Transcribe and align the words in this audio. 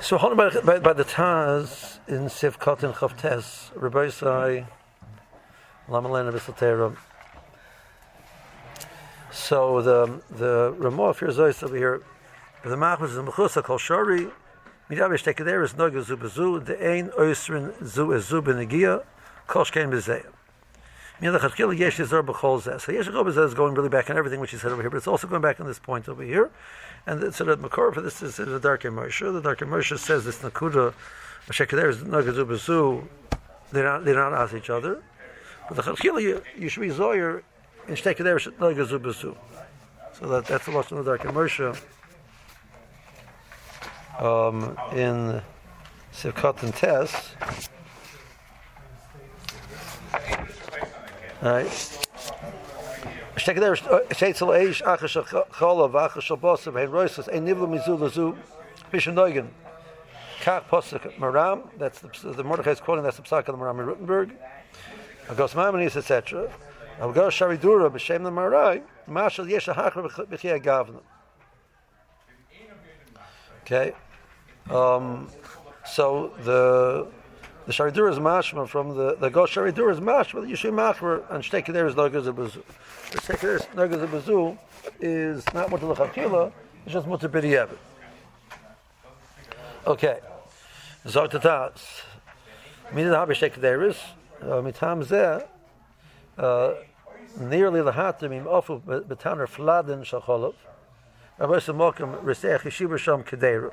So, 0.00 0.16
hold 0.16 0.36
by, 0.36 0.48
by, 0.60 0.78
by 0.78 0.92
the 0.92 1.04
Taz 1.04 1.98
in 2.08 2.24
Sivkot 2.26 2.82
and 2.82 2.94
Chavtes, 2.94 3.72
Rabbi 3.74 4.08
Sai, 4.08 4.66
Lamalena 5.88 6.32
Bislatera. 6.32 6.96
So 9.30 9.82
the 9.82 10.20
the 10.30 10.74
Ramah 10.78 11.10
of 11.10 11.18
Zois 11.18 11.62
over 11.62 11.76
here, 11.76 12.02
the 12.64 12.76
Mach 12.76 13.00
was 13.00 13.14
the 13.14 13.22
Mechusa 13.22 13.62
Kol 13.62 13.76
Shari, 13.76 14.28
Midavish 14.88 15.24
Tekeder 15.24 15.62
is 15.62 15.74
Noga 15.74 16.02
Zubazu, 16.02 16.64
the 16.64 16.74
Ein 16.82 17.10
Oisrin 17.10 17.72
Zu 17.86 18.12
is 18.12 18.26
Zu 18.26 18.40
Benegia, 18.40 19.04
Kol 19.46 19.64
Shkein 19.64 19.90
Bezeya. 19.90 20.35
Milachatchila 21.20 21.78
Yesh 21.78 21.98
Yizar 21.98 22.24
B'chol 22.24 22.60
Zeh. 22.60 22.80
So 22.80 22.92
Yesh 22.92 23.08
is 23.08 23.54
going 23.54 23.74
really 23.74 23.88
back 23.88 24.10
on 24.10 24.18
everything 24.18 24.38
which 24.38 24.50
he 24.50 24.58
said 24.58 24.72
over 24.72 24.82
here, 24.82 24.90
but 24.90 24.98
it's 24.98 25.06
also 25.06 25.26
going 25.26 25.40
back 25.40 25.60
on 25.60 25.66
this 25.66 25.78
point 25.78 26.08
over 26.08 26.22
here. 26.22 26.50
And 27.06 27.34
so 27.34 27.44
the 27.44 27.56
Makor 27.56 27.94
for 27.94 28.00
this 28.02 28.22
is 28.22 28.36
the 28.36 28.60
Dark 28.60 28.82
Moshe. 28.82 29.32
The 29.32 29.40
Dark 29.40 29.60
Moshe 29.60 29.98
says 29.98 30.24
this 30.24 30.38
Nakuda, 30.38 30.92
Shekeder 31.48 31.88
is 31.88 31.98
Noga 31.98 32.34
Zubazu, 32.34 33.06
they're 33.72 33.84
not, 33.84 34.04
they're 34.04 34.14
not 34.14 34.34
as 34.34 34.54
each 34.54 34.68
other. 34.68 35.02
But 35.68 35.76
the 35.76 35.82
Chatchila, 35.82 36.42
you, 36.58 36.68
should 36.68 36.80
be 36.80 36.90
Zoyer 36.90 37.42
in 37.88 37.94
Shtekeder 37.94 38.36
is 38.36 38.52
Noga 38.54 38.86
Zubazu. 38.86 39.36
So 40.18 40.26
that, 40.28 40.46
that's 40.46 40.66
the 40.66 40.72
Lashon 40.72 40.98
of 40.98 41.04
the 41.04 41.16
Dark 41.16 41.22
Moshe. 41.32 41.80
Um, 44.18 44.76
in 44.92 45.42
Sivkot 46.12 46.62
and 46.62 46.74
Tess. 46.74 47.34
Right. 51.46 51.66
Shtekeder 53.36 53.76
Sheitzel 54.08 54.48
Eish 54.48 54.82
Achash 54.82 55.14
Chola 55.56 55.88
Vachash 55.88 56.36
Bosav 56.40 56.72
Hein 56.72 56.88
Roisas 56.88 57.32
Ein 57.32 57.46
Nivla 57.46 57.68
Mizul 57.68 58.00
Lazu 58.00 58.36
Pishan 58.92 59.46
Kach 60.40 60.64
Posuk 60.64 61.16
Maram. 61.18 61.68
That's 61.78 62.00
the, 62.00 62.32
the 62.32 62.42
Mordechai 62.42 62.72
is 62.72 62.80
quoting. 62.80 63.04
That's 63.04 63.18
the 63.18 63.22
Psak 63.22 63.46
of 63.46 63.46
the 63.46 63.52
Maram 63.52 63.78
in 63.78 63.86
Rottenberg. 63.86 64.32
Agos 65.28 65.54
Maimonides 65.54 65.96
etc. 65.96 66.50
Agos 66.98 67.30
Sharidura 67.30 67.90
B'Shem 67.90 68.24
the 68.24 68.30
Marai 68.32 68.82
Mashal 69.08 69.48
Yesh. 69.48 69.68
Okay. 73.62 73.94
Um, 74.68 75.28
so 75.84 76.32
the 76.42 77.06
the 77.66 77.72
Sharidur 77.72 78.10
is 78.10 78.18
mashma 78.18 78.68
from 78.68 78.96
the 78.96 79.16
the 79.16 79.28
Gosh 79.28 79.54
Sharidur 79.56 79.90
is 79.90 79.98
mashma. 79.98 80.42
The 80.42 80.52
Yishu 80.52 80.72
Machmer 80.72 81.28
and 81.30 81.42
Shteki 81.42 81.72
there 81.72 81.86
is 81.86 81.94
Nogaz 81.96 82.32
Abazu. 82.32 82.62
The 83.10 83.18
Shteki 83.18 83.40
there 83.40 83.56
is 83.56 83.62
Nogaz 83.74 84.06
Abazu 84.06 84.58
is 85.00 85.44
not 85.52 85.70
Mutter 85.70 85.86
L'Chakila, 85.86 86.52
it's 86.84 86.92
just 86.92 87.08
Mutter 87.08 87.28
B'Diyevet. 87.28 87.76
Okay. 89.84 90.20
Zot 91.06 91.30
Tatas. 91.30 92.02
Mina 92.92 93.10
the 93.10 93.16
Habi 93.16 93.60
there 93.60 93.82
is, 93.82 93.96
uh, 94.42 94.62
Mitam 94.62 95.04
Zeh, 95.04 95.44
uh, 96.38 96.74
nearly 97.40 97.82
the 97.82 97.92
Hatim 97.92 98.32
im 98.32 98.44
Ofu 98.44 98.80
Betaner 98.80 99.48
Fladen 99.48 100.02
Shacholov. 100.02 100.54
Rabbi 101.38 101.54
Samokim 101.54 102.22
Resech 102.22 102.60
Yeshiva 102.60 102.96
Sham 102.96 103.24
Kedera. 103.24 103.72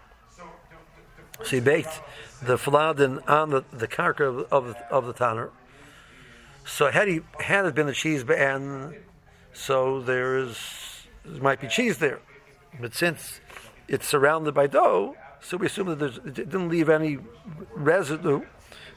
So 1.43 1.57
he 1.57 1.59
baked 1.59 2.01
the 2.41 2.57
fladen 2.57 3.19
on 3.27 3.49
the, 3.49 3.63
the 3.71 3.87
karka 3.87 4.21
of, 4.21 4.47
of, 4.51 4.75
of 4.89 5.05
the 5.05 5.13
tanner. 5.13 5.49
So 6.65 6.91
had 6.91 7.07
he 7.07 7.21
had 7.39 7.65
it 7.65 7.75
been 7.75 7.87
the 7.87 7.93
cheese 7.93 8.23
and 8.29 8.95
so 9.53 10.01
there 10.01 10.37
is 10.37 11.07
there 11.25 11.41
might 11.41 11.59
be 11.59 11.67
cheese 11.67 11.97
there, 11.97 12.19
but 12.79 12.93
since 12.93 13.41
it's 13.87 14.07
surrounded 14.07 14.53
by 14.53 14.67
dough, 14.67 15.15
so 15.41 15.57
we 15.57 15.67
assume 15.67 15.97
that 15.97 16.01
it 16.25 16.33
didn't 16.33 16.69
leave 16.69 16.89
any 16.89 17.17
residue. 17.73 18.41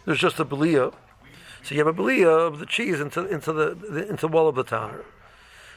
There's 0.05 0.19
just 0.19 0.39
a 0.39 0.45
belia. 0.45 0.93
So 1.63 1.75
you 1.75 1.85
have 1.85 1.87
a 1.87 1.95
belia 1.95 2.47
of 2.47 2.59
the 2.59 2.67
cheese 2.67 3.01
into 3.01 3.27
into 3.27 3.53
the, 3.53 3.75
the 3.75 4.09
into 4.09 4.23
the 4.23 4.29
wall 4.29 4.49
of 4.49 4.55
the 4.55 4.65
tanner. 4.65 5.05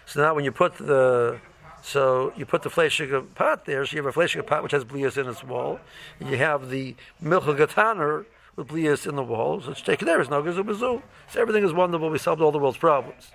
So 0.05 0.22
now 0.22 0.34
when 0.35 0.45
you 0.45 0.51
put 0.51 0.75
the 0.78 1.39
so 1.87 2.33
you 2.35 2.45
put 2.45 2.63
the 2.63 2.69
fleshig 2.69 3.33
pot 3.33 3.63
there, 3.63 3.85
so 3.85 3.95
you 3.95 4.03
have 4.03 4.13
a 4.13 4.19
fleshig 4.19 4.45
pot 4.45 4.61
which 4.61 4.73
has 4.73 4.83
blias 4.83 5.17
in 5.17 5.25
its 5.25 5.41
wall. 5.41 5.79
And 6.19 6.29
you 6.29 6.35
have 6.35 6.69
the 6.69 6.95
milchagataner 7.23 8.25
with 8.57 8.67
blias 8.67 9.07
in 9.07 9.15
the 9.15 9.23
wall. 9.23 9.61
So 9.61 9.71
it's 9.71 9.81
taken 9.81 10.05
there. 10.05 10.19
It's 10.19 10.29
no 10.29 10.43
gazubazu. 10.43 11.01
So 11.31 11.41
everything 11.41 11.63
is 11.63 11.71
wonderful. 11.71 12.09
We 12.09 12.17
solved 12.17 12.41
all 12.41 12.51
the 12.51 12.59
world's 12.59 12.77
problems. 12.77 13.31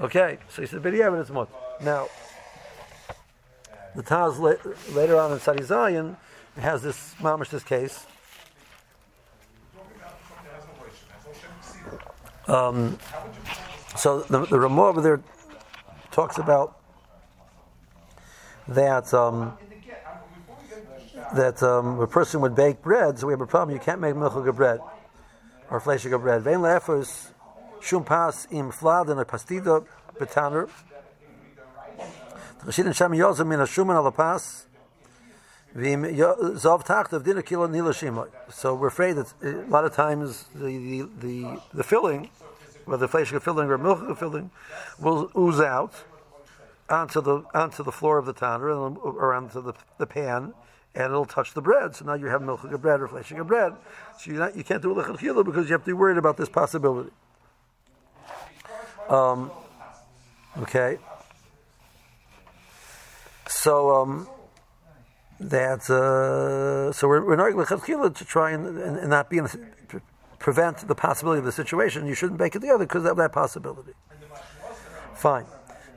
Okay, 0.00 0.38
so 0.48 0.62
he 0.62 0.68
said, 0.68 0.82
yeah, 0.94 1.10
but 1.10 1.18
it's 1.18 1.28
mut. 1.28 1.50
Now, 1.82 2.08
the 3.94 4.02
Taz 4.02 4.38
later 4.94 5.18
on 5.18 5.32
in 5.32 5.38
Sadi 5.38 5.62
Zion 5.62 6.16
has 6.56 6.82
this 6.82 7.14
mamish 7.20 7.50
this 7.50 7.62
case. 7.62 8.06
Um, 12.48 12.98
so 13.98 14.20
the, 14.20 14.46
the 14.46 14.58
Ramah 14.58 14.82
over 14.84 15.02
there 15.02 15.20
talks 16.10 16.38
about 16.38 16.75
that 18.68 19.12
um, 19.14 19.56
that 21.34 21.62
um, 21.62 22.00
a 22.00 22.06
person 22.06 22.40
would 22.40 22.54
bake 22.54 22.82
bread, 22.82 23.18
so 23.18 23.26
we 23.26 23.32
have 23.32 23.40
a 23.40 23.46
problem. 23.46 23.74
You 23.76 23.80
can't 23.80 24.00
make 24.00 24.14
milchig 24.14 24.54
bread 24.54 24.80
or 25.70 25.80
fleshig 25.80 26.20
bread. 26.20 26.42
Vein 26.42 26.58
leefers 26.58 27.28
shum 27.80 28.04
pas 28.04 28.46
im 28.50 28.70
fladen 28.70 29.20
a 29.20 29.24
pastida 29.24 29.84
betaner. 30.18 30.68
Tchshin 32.64 32.94
sham 32.94 33.12
yozem 33.12 33.46
min 33.48 33.60
a 33.60 33.64
shuman 33.64 33.96
ala 33.96 34.12
pas. 34.12 34.62
So 38.48 38.74
we're 38.74 38.86
afraid 38.86 39.12
that 39.12 39.34
a 39.42 39.68
lot 39.68 39.84
of 39.84 39.92
times 39.94 40.46
the 40.54 40.78
the 40.78 41.08
the, 41.20 41.60
the 41.74 41.84
filling, 41.84 42.30
whether 42.86 43.06
fleshig 43.06 43.42
filling 43.42 43.68
or 43.68 43.78
milchig 43.78 44.16
filling, 44.18 44.50
will 44.98 45.30
ooze 45.36 45.60
out 45.60 45.92
onto 46.88 47.20
the 47.20 47.44
onto 47.54 47.82
the 47.82 47.92
floor 47.92 48.18
of 48.18 48.26
the 48.26 48.32
tanner 48.32 48.70
or 48.70 49.34
onto 49.34 49.60
the, 49.60 49.74
the 49.98 50.06
pan, 50.06 50.54
and 50.94 51.04
it'll 51.04 51.24
touch 51.24 51.54
the 51.54 51.62
bread. 51.62 51.94
So 51.94 52.04
now 52.04 52.14
you 52.14 52.26
have 52.26 52.42
milk 52.42 52.64
of 52.64 52.80
bread 52.80 53.00
or 53.00 53.08
fleshing 53.08 53.38
of 53.38 53.46
bread. 53.46 53.72
So 54.18 54.30
not, 54.32 54.56
you 54.56 54.64
can't 54.64 54.82
do 54.82 54.94
lechatchila 54.94 55.44
because 55.44 55.68
you 55.68 55.72
have 55.72 55.82
to 55.82 55.86
be 55.86 55.92
worried 55.92 56.18
about 56.18 56.36
this 56.36 56.48
possibility. 56.48 57.10
Um, 59.08 59.50
okay. 60.58 60.98
So 63.48 63.94
um, 63.94 64.28
that 65.38 65.88
uh, 65.90 66.92
so 66.92 67.08
we're, 67.08 67.24
we're 67.24 67.36
not 67.36 67.50
to 68.16 68.24
try 68.24 68.50
and, 68.52 68.66
and, 68.66 68.98
and 68.98 69.10
not 69.10 69.30
be 69.30 69.38
in, 69.38 69.48
prevent 70.38 70.86
the 70.86 70.94
possibility 70.94 71.40
of 71.40 71.44
the 71.44 71.52
situation. 71.52 72.06
You 72.06 72.14
shouldn't 72.14 72.38
bake 72.38 72.54
it 72.56 72.60
together 72.60 72.84
because 72.84 73.04
of 73.04 73.16
that 73.16 73.32
possibility. 73.32 73.92
Fine. 75.14 75.46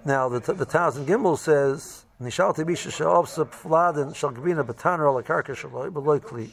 Now 0.05 0.29
the 0.29 0.39
the 0.39 0.65
Taz 0.65 1.03
Gimel 1.05 1.37
says 1.37 2.05
Nishalti 2.21 2.65
Bisha 2.65 2.89
Sha'obsa 2.89 3.45
Fladen 3.49 4.13
Shalgabina 4.13 4.63
Bataner 4.65 5.09
Ala 5.09 5.23
Karka 5.23 5.53
Shaloi 5.55 6.51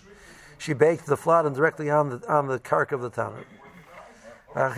She 0.59 0.73
baked 0.73 1.07
the 1.07 1.17
fladen 1.17 1.55
directly 1.55 1.89
on 1.89 2.11
the 2.11 2.33
on 2.33 2.49
the 2.49 2.59
kark 2.59 2.91
of 2.91 3.03
the 3.03 3.11
tanner. 3.11 3.45
And 4.55 4.75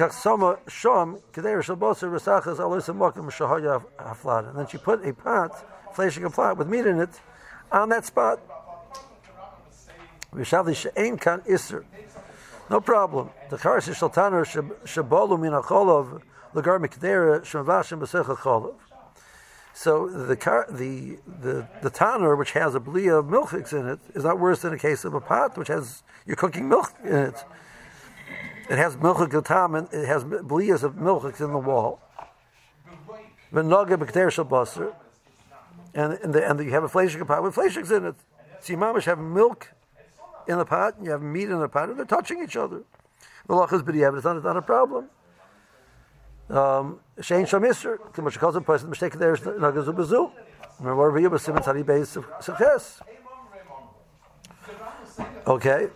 then 4.57 4.67
she 4.67 4.79
put 4.79 5.07
a 5.07 5.13
pot, 5.15 5.95
fleshing 5.95 6.25
a 6.25 6.31
pot 6.31 6.57
with 6.57 6.67
meat 6.69 6.85
in 6.85 6.99
it, 6.99 7.21
on 7.71 7.89
that 7.91 8.05
spot. 8.05 8.41
No 10.33 10.41
problem. 12.81 13.31
The 13.51 13.57
Karasi 13.57 13.95
Shaltaner 13.95 14.45
Shabolu 14.85 15.39
Minacholov 15.39 16.23
Lagar 16.55 16.81
Mikdera 16.81 17.37
uh, 17.37 17.41
Shamvashim 17.41 18.01
Basecha 18.01 18.37
Cholov. 18.37 18.75
So 19.75 20.09
the 20.09 20.35
the 20.71 21.19
the 21.41 21.69
the 21.83 21.91
tanner, 21.91 22.35
which 22.35 22.53
has 22.53 22.75
a 22.75 22.81
blia 22.81 23.21
of 23.21 23.27
milchiks 23.27 23.73
in 23.73 23.87
it, 23.89 24.01
is 24.15 24.25
not 24.25 24.41
worse 24.41 24.63
than 24.63 24.73
a 24.73 24.79
case 24.79 25.05
of 25.05 25.15
a 25.15 25.21
pot 25.21 25.57
which 25.57 25.69
has 25.69 26.03
you're 26.27 26.37
cooking 26.37 26.69
milk 26.69 26.93
in 27.05 27.15
it. 27.15 27.45
It 28.69 28.77
has 28.77 28.97
milchik 28.97 29.33
and 29.33 29.89
it 29.93 30.07
has 30.07 30.25
blias 30.25 30.83
of 30.83 30.95
milchiks 30.95 31.41
in 31.41 31.53
the 31.53 31.59
wall. 31.59 32.01
And 35.95 36.13
and, 36.13 36.35
the, 36.35 36.51
and 36.51 36.59
the, 36.59 36.65
you 36.65 36.71
have 36.73 36.85
a 36.85 36.89
fleshik 36.89 37.27
pot 37.27 37.43
with 37.43 37.55
fleshiks 37.55 37.91
in 37.91 38.05
it. 38.05 38.15
So 38.61 38.73
you 38.73 38.79
mamish 38.79 39.05
have 39.05 39.19
milk 39.19 39.73
in 40.47 40.59
the 40.59 40.65
pot 40.65 40.97
and 40.97 41.07
you 41.07 41.13
have 41.13 41.23
meat 41.23 41.49
in 41.49 41.59
the 41.61 41.69
pot, 41.69 41.89
and 41.89 41.99
they're 41.99 42.05
touching 42.05 42.43
each 42.43 42.57
other. 42.57 42.83
The 43.47 43.55
law 43.55 43.65
is 43.67 43.83
b'diavad. 43.83 44.17
It's 44.17 44.25
not, 44.25 44.37
it's 44.37 44.45
not 44.45 44.57
a 44.57 44.63
problem. 44.63 45.09
Um, 46.51 47.01
Shein 47.19 47.45
shamisr. 47.45 47.99
Kimush 48.13 48.39
calls 48.39 48.57
a 48.57 48.61
person 48.61 48.89
mistake 48.89 49.15
there 49.15 49.35
is 49.35 49.41
nagazu 49.41 49.95
bezu. 49.95 50.33
Remember, 50.81 51.19
you 51.19 51.29
was 51.29 51.43
simon 51.43 51.63
tzadi 51.63 51.85
base 51.85 52.17
success. 52.41 53.01
Okay. 55.47 55.89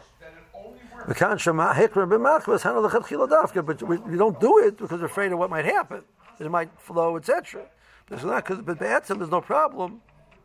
We 1.09 1.15
can't 1.15 1.41
shema 1.41 1.73
hikra 1.73 2.07
b'machmas 2.09 2.63
handle 2.63 2.83
the 2.83 2.89
chatchila 2.89 3.29
dafka, 3.29 3.65
but 3.65 3.83
we, 3.83 3.97
we 3.99 4.17
don't 4.17 4.39
do 4.41 4.59
it 4.59 4.77
because 4.77 5.01
we're 5.01 5.07
afraid 5.07 5.33
of 5.33 5.39
what 5.39 5.51
might 5.51 5.65
happen. 5.65 6.03
It 6.39 6.51
might 6.51 6.71
flow, 6.79 7.17
etc. 7.17 7.63
But 8.07 8.17
it's 8.17 8.25
not 8.25 8.45
because 8.45 8.63
but 8.63 8.79
be'etzim 8.79 9.19
there's 9.19 9.31
no 9.31 9.41
problem 9.41 10.03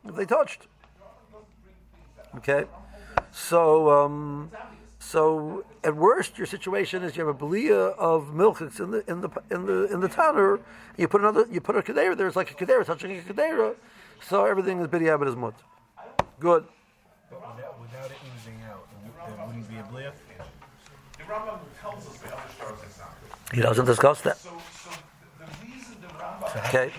if 0.08 0.16
they 0.16 0.26
touched. 0.26 0.68
Okay, 2.36 2.66
so 3.32 3.90
um, 3.90 4.52
so 5.08 5.64
at 5.86 5.96
worst 5.96 6.38
your 6.38 6.46
situation 6.46 7.02
is 7.02 7.16
you 7.16 7.26
have 7.26 7.34
a 7.34 7.40
belia 7.46 7.96
of 7.98 8.34
milk 8.34 8.60
that's 8.60 8.82
in 8.82 8.92
the 8.92 9.10
in 9.10 9.22
the 9.22 9.30
in 9.50 9.66
the 9.66 9.86
in 9.94 10.02
the 10.02 10.10
tanner. 10.10 10.60
You 10.98 11.08
put 11.08 11.22
another 11.22 11.48
you 11.50 11.62
put 11.62 11.78
a 11.78 11.82
kadera 11.82 12.18
there. 12.18 12.28
It's 12.28 12.36
like 12.36 12.52
a 12.52 12.54
kadera 12.54 12.86
touching 12.86 13.18
a 13.18 13.22
kadera, 13.22 13.76
so 14.22 14.44
everything 14.44 14.80
is 14.82 14.88
bidiyah 14.88 15.26
is 15.26 15.38
mut. 15.38 15.54
Good. 16.42 16.66
But 17.30 17.40
without, 17.40 17.80
without 17.80 18.12
it 18.12 18.18
oozing 18.36 18.60
out, 18.70 18.86
there 19.26 19.48
wouldn't 19.48 19.70
be 19.70 19.78
a 19.78 19.84
blip. 19.84 20.14
The 21.18 21.24
Rambam 21.24 21.60
tells 21.80 22.06
us 22.06 22.18
the 22.18 22.28
other 22.28 22.42
stars 22.58 22.80
exactly. 22.86 23.30
He 23.54 23.62
doesn't 23.62 23.86
discuss 23.86 24.20
that. 24.22 24.38
So, 24.38 24.50
so 24.74 24.90
the, 25.40 25.46
the 25.46 25.72
reason 25.72 25.96
the 26.02 26.08
Rambam 26.08 26.68
Okay. 26.68 26.92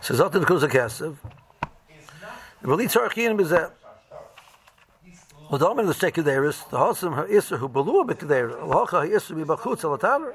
So 0.00 0.14
Zotin 0.14 0.44
Kusa 0.44 0.68
Kesev. 0.68 1.16
Really 2.62 2.86
Tzarchian 2.86 3.36
the 5.52 5.58
the 5.58 6.78
Hosim 6.78 7.12
who 7.58 7.68
Al-Atar. 9.84 10.34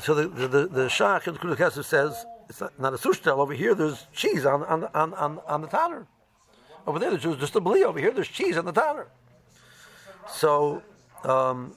So 0.00 0.14
the, 0.14 0.28
the, 0.28 0.46
the, 0.46 0.66
the 0.68 0.86
Shach 0.86 1.26
in 1.26 1.34
Kesef 1.34 1.84
says, 1.84 2.24
it's 2.48 2.60
not, 2.60 2.78
not 2.78 2.94
a 2.94 2.96
sushtel, 2.96 3.38
over 3.38 3.52
here 3.52 3.74
there's 3.74 4.06
cheese 4.12 4.46
on, 4.46 4.62
on, 4.62 4.84
on, 4.94 5.14
on, 5.14 5.40
on 5.48 5.62
the 5.62 5.66
tanner. 5.66 6.06
Over 6.86 7.00
there 7.00 7.10
there's 7.16 7.36
just 7.38 7.56
a 7.56 7.60
bli, 7.60 7.82
over 7.82 7.98
here 7.98 8.12
there's 8.12 8.28
cheese 8.28 8.56
on 8.56 8.66
the 8.66 8.72
tanner. 8.72 9.08
So, 10.28 10.80
um, 11.24 11.74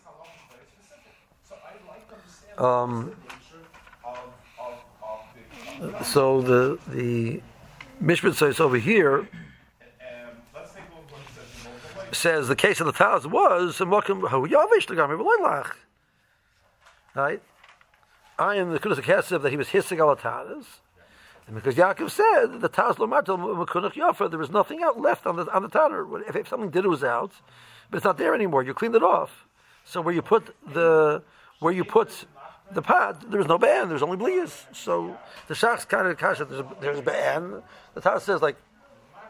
um, 2.59 3.15
so 6.03 6.41
the 6.43 6.77
the 6.89 7.41
mishpat 7.99 8.35
says 8.35 8.59
over 8.59 8.77
here 8.77 9.27
says 12.15 12.47
the 12.47 12.55
case 12.55 12.79
of 12.79 12.87
the 12.87 12.93
Taz 12.93 13.25
was 13.25 13.79
Right? 17.15 17.41
I 18.37 18.55
am 18.55 18.71
the 18.71 18.79
Kesev 18.79 19.41
that 19.41 19.49
he 19.49 19.57
was 19.57 19.69
hissing 19.69 19.99
al 19.99 20.15
Taz. 20.15 20.65
And 21.47 21.55
because 21.55 21.75
Yaakov 21.75 22.09
said 22.09 22.59
the 22.61 22.69
Taz 22.69 22.95
Lomartel 22.95 23.37
Mekunach 23.37 23.93
Yafa, 23.93 24.29
there 24.29 24.39
was 24.39 24.49
nothing 24.49 24.81
out 24.81 24.99
left 24.99 25.27
on 25.27 25.35
the 25.35 25.45
on 25.53 25.61
the. 25.61 26.23
If, 26.27 26.35
if 26.35 26.47
something 26.47 26.69
did 26.69 26.85
it 26.85 26.87
was 26.87 27.03
out, 27.03 27.31
but 27.89 27.97
it's 27.97 28.03
not 28.03 28.17
there 28.17 28.33
anymore. 28.33 28.63
You 28.63 28.73
cleaned 28.73 28.95
it 28.95 29.03
off. 29.03 29.45
So 29.83 30.01
where 30.01 30.13
you 30.13 30.23
put 30.23 30.55
the 30.73 31.21
where 31.59 31.71
you 31.71 31.83
put 31.83 32.25
the 32.71 32.81
pot, 32.81 33.29
there 33.29 33.37
was 33.37 33.47
no 33.47 33.59
ban. 33.59 33.89
There's 33.89 34.01
only 34.01 34.17
blias. 34.17 34.65
So 34.75 35.17
the 35.47 35.53
Shach's 35.53 35.85
kind 35.85 36.07
of 36.07 36.17
kasha. 36.17 36.45
There's 36.45 36.65
there's 36.81 36.99
a 36.99 37.03
ban. 37.03 37.61
The 37.93 38.01
Taz 38.01 38.21
says 38.21 38.41
like, 38.41 38.57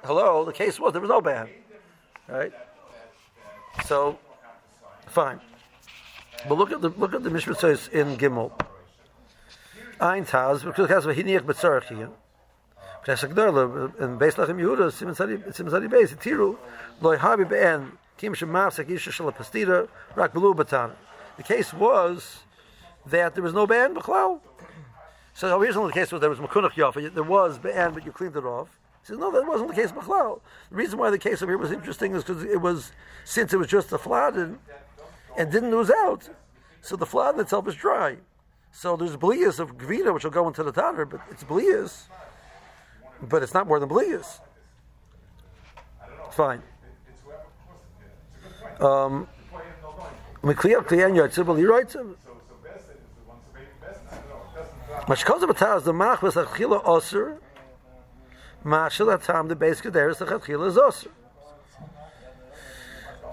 hello. 0.05 0.45
The 0.45 0.53
case 0.53 0.79
was 0.79 0.93
there 0.93 1.01
was 1.01 1.09
no 1.09 1.19
ban, 1.19 1.49
right? 2.29 2.53
So, 3.83 4.17
fine. 5.07 5.39
But 6.47 6.57
look 6.57 6.71
at 6.71 6.81
the 6.81 6.89
look 6.89 7.13
at 7.13 7.23
the 7.23 7.29
Mishra 7.29 7.55
says 7.55 7.89
in 7.91 8.17
Gimel. 8.17 8.51
Ein 9.99 10.25
Taz 10.25 10.63
because 10.63 10.89
has 10.89 11.05
v'hiniach 11.05 11.41
b'tzarach 11.41 11.87
here. 11.95 12.09
Knesset 13.05 13.33
Gdola 13.33 13.99
in 13.99 14.17
Beis 14.17 14.35
Lachem 14.35 14.59
Yehuda 14.59 14.91
Simon 14.91 15.15
Sadi 15.15 15.37
Simon 15.51 15.71
Sadi 15.71 15.87
Beis 15.87 16.15
Tiru 16.15 16.57
loy 17.01 17.17
habi 17.17 17.47
be'en 17.47 17.91
kim 18.17 18.33
shemafsek 18.33 18.89
isha 18.89 19.11
shel 19.11 19.31
pastira 19.31 19.87
rak 20.15 20.33
belu 20.33 20.55
batan. 20.55 20.91
The 21.37 21.43
case 21.43 21.73
was 21.73 22.39
that 23.07 23.35
there 23.35 23.43
was 23.43 23.53
no 23.53 23.67
ban 23.67 23.95
b'chlal. 23.95 24.39
So 25.33 25.57
reason 25.57 25.85
the 25.85 25.93
case 25.93 26.11
was 26.11 26.21
there 26.21 26.29
was 26.29 26.39
makunach 26.39 26.73
yafa. 26.73 27.13
There 27.13 27.23
was 27.23 27.57
be'en, 27.57 27.93
but 27.93 28.05
you 28.05 28.11
cleaned 28.11 28.35
it 28.35 28.43
off. 28.43 28.69
He 29.05 29.09
says 29.09 29.19
no, 29.19 29.31
that 29.31 29.45
wasn't 29.45 29.69
the 29.69 29.75
case 29.75 29.91
b'chlal. 29.91 30.41
The 30.71 30.75
reason 30.75 30.97
why 30.97 31.11
the 31.11 31.19
case 31.19 31.43
over 31.43 31.51
here 31.51 31.59
was 31.59 31.71
interesting 31.71 32.15
is 32.15 32.23
because 32.23 32.43
it 32.43 32.59
was 32.59 32.91
since 33.23 33.53
it 33.53 33.57
was 33.57 33.67
just 33.67 33.91
a 33.91 33.99
flood 33.99 34.35
and, 34.35 34.57
didn't 35.37 35.69
lose 35.69 35.91
out, 35.91 36.27
so 36.81 36.95
the 36.95 37.05
flood 37.05 37.39
itself 37.39 37.67
is 37.67 37.75
dry. 37.75 38.17
So 38.71 38.95
there's 38.95 39.15
blias 39.15 39.59
of 39.59 39.77
gvina 39.77 40.11
which 40.11 40.23
will 40.23 40.31
go 40.31 40.47
into 40.47 40.63
the 40.63 40.71
tanner, 40.71 41.05
but 41.05 41.21
it's 41.29 41.43
blias, 41.43 42.05
but 43.21 43.43
it's 43.43 43.53
not 43.53 43.67
more 43.67 43.79
than 43.79 43.89
blias. 43.89 44.39
It's 46.25 46.35
fine. 46.35 46.63
Um. 48.79 49.27
Mashkoz 55.07 55.43
b'taz 55.43 55.83
the 55.83 55.93
mach 55.93 56.23
was 56.23 56.33
achila 56.33 56.83
osir. 56.83 57.37
The 58.65 59.55
base 59.59 59.79
is. 59.81 61.07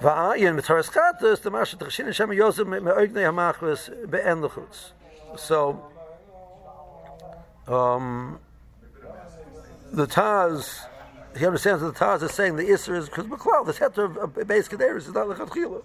Va'ayin 0.03 0.61
chatas 0.61 1.41
the 1.41 1.51
mashal 1.51 2.37
yosef 2.37 2.67
me'ognei. 2.67 3.33
So, 5.39 5.83
um, 7.67 8.39
the 9.93 10.07
Taz, 10.07 10.85
he 11.39 11.47
understands 11.47 11.83
that 11.83 11.95
the 11.95 11.99
Taz 12.05 12.23
is 12.23 12.33
saying 12.33 12.57
the 12.57 12.65
Isser 12.65 12.97
is 12.97 13.09
because 13.09 13.27
McCloud, 13.27 13.67
the 13.67 13.73
heter 13.73 14.17
of 14.19 14.35
base 14.47 14.69
Kederis 14.69 15.09
is 15.09 15.15
not 15.15 15.29
Lechatchila. 15.29 15.83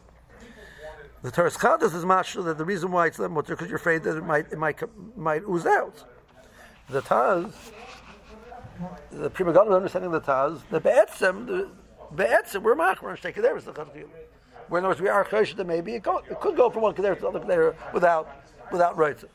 The 1.22 1.32
Teres 1.32 1.58
Chadas 1.58 1.96
is 1.96 2.04
mashal 2.04 2.44
that 2.46 2.58
the 2.58 2.66
reason 2.66 2.92
why 2.92 3.08
it's 3.08 3.18
mutter 3.30 3.56
because 3.56 3.70
you're 3.70 3.78
afraid 3.78 4.04
that 4.04 4.18
it 4.18 4.24
might 4.26 4.52
it 4.52 4.58
might 4.58 4.82
might 5.18 5.44
ooze 5.44 5.66
out. 5.66 6.04
The 6.90 7.02
Taz, 7.02 7.54
the 9.12 9.30
Prima 9.30 9.54
God 9.54 9.72
understanding 9.72 10.12
the 10.12 10.22
Taz, 10.22 10.62
the 10.70 10.80
Be'etzem, 10.80 11.48
the 11.48 11.70
Be'etzem, 12.16 12.62
we're 12.62 12.76
machmer 12.76 13.10
and 13.10 13.36
Kederis 13.36 13.64
Lechatchila. 13.64 14.08
Where 14.68 14.80
in 14.80 14.86
other 14.86 14.90
words 14.90 15.02
we 15.02 15.08
are 15.08 15.24
choshed 15.26 15.56
that 15.56 15.68
maybe 15.68 15.96
it, 15.96 16.04
go, 16.04 16.18
it 16.18 16.40
could 16.40 16.56
go 16.56 16.70
from 16.70 16.84
one 16.84 16.94
Kederis 16.94 17.16
to 17.16 17.22
the 17.22 17.28
other 17.28 17.76
without 17.94 18.30
without 18.72 18.98
Reitzim. 18.98 19.30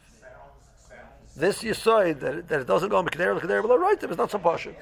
This 1.37 1.63
you 1.63 1.75
saw 1.75 2.03
that, 2.03 2.49
that 2.49 2.61
it 2.61 2.67
doesn't 2.67 2.91
go 2.91 3.03
Mekeder 3.03 3.39
Lekeder 3.41 3.63
without 3.63 3.81
Reitzim 3.81 4.11
is 4.11 4.19
not 4.19 4.31
so. 4.31 4.75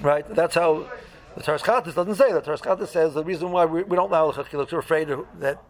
Right? 0.00 0.34
That's 0.34 0.54
how 0.54 0.88
the 1.36 1.42
Taras 1.42 1.62
Chatas 1.62 1.94
doesn't 1.94 2.14
say 2.14 2.32
that. 2.32 2.44
Taras 2.44 2.60
Chatas 2.60 2.88
says 2.88 3.14
the 3.14 3.24
reason 3.24 3.50
why 3.50 3.64
we, 3.64 3.82
we 3.82 3.96
don't 3.96 4.08
allow 4.08 4.30
Lechatchila 4.30 4.60
because 4.60 4.72
we're 4.72 4.78
afraid 4.78 5.08
that 5.40 5.62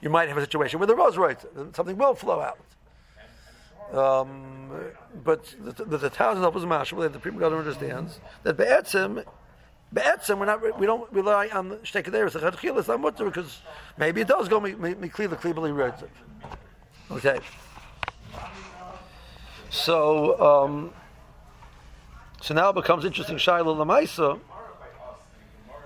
you 0.00 0.10
might 0.10 0.28
have 0.28 0.38
a 0.38 0.40
situation 0.40 0.80
where 0.80 0.86
there 0.86 0.96
was 0.96 1.16
Reitzim, 1.16 1.74
something 1.76 1.96
will 1.96 2.14
flow 2.14 2.40
out. 2.40 2.58
Um, 3.92 4.70
but 5.22 5.54
the, 5.60 5.84
the, 5.84 5.98
the 5.98 6.10
Taz 6.10 6.32
itself 6.32 6.56
is 6.56 6.64
mashal. 6.64 7.12
The 7.12 7.18
Prima 7.18 7.38
God 7.38 7.52
understands 7.52 8.18
that 8.42 8.56
Be'etzim, 8.56 9.24
Be'etzim, 9.92 10.38
we're 10.38 10.46
not, 10.46 10.78
we 10.78 10.86
don't 10.86 11.10
rely 11.12 11.48
on 11.48 11.68
the 11.68 11.76
Shtekederis, 11.76 12.32
the 12.32 12.40
Chadchil, 12.40 12.78
it's 12.78 12.88
not 12.88 13.00
mutter 13.00 13.24
because 13.26 13.60
maybe 13.96 14.20
it 14.22 14.28
does 14.28 14.48
go 14.48 14.60
Mikli 14.60 15.28
the 15.28 15.36
Klibali 15.36 15.72
Reitzim. 15.72 16.08
Okay. 17.10 17.38
So, 19.70 20.40
um, 20.40 20.92
so 22.40 22.54
now 22.54 22.70
it 22.70 22.74
becomes 22.74 23.04
interesting. 23.04 23.36
Shaila 23.36 23.76
Lamaisa. 23.76 24.40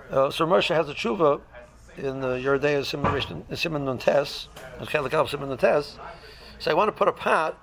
Uh, 0.09 0.31
so 0.31 0.45
Moshe 0.47 0.73
has 0.73 0.89
a 0.89 0.93
tshuva 0.93 1.41
in 1.97 2.19
the 2.19 2.37
Yerdea 2.37 2.83
Simon 2.83 3.55
Simon 3.55 3.85
Nuntes, 3.85 4.47
Chelik 4.81 5.13
Al 5.13 5.27
Simon 5.27 5.49
Nuntes. 5.49 5.97
So 6.57 6.71
I 6.71 6.73
want 6.73 6.87
to 6.87 6.91
put 6.91 7.07
a 7.07 7.11
pot 7.11 7.59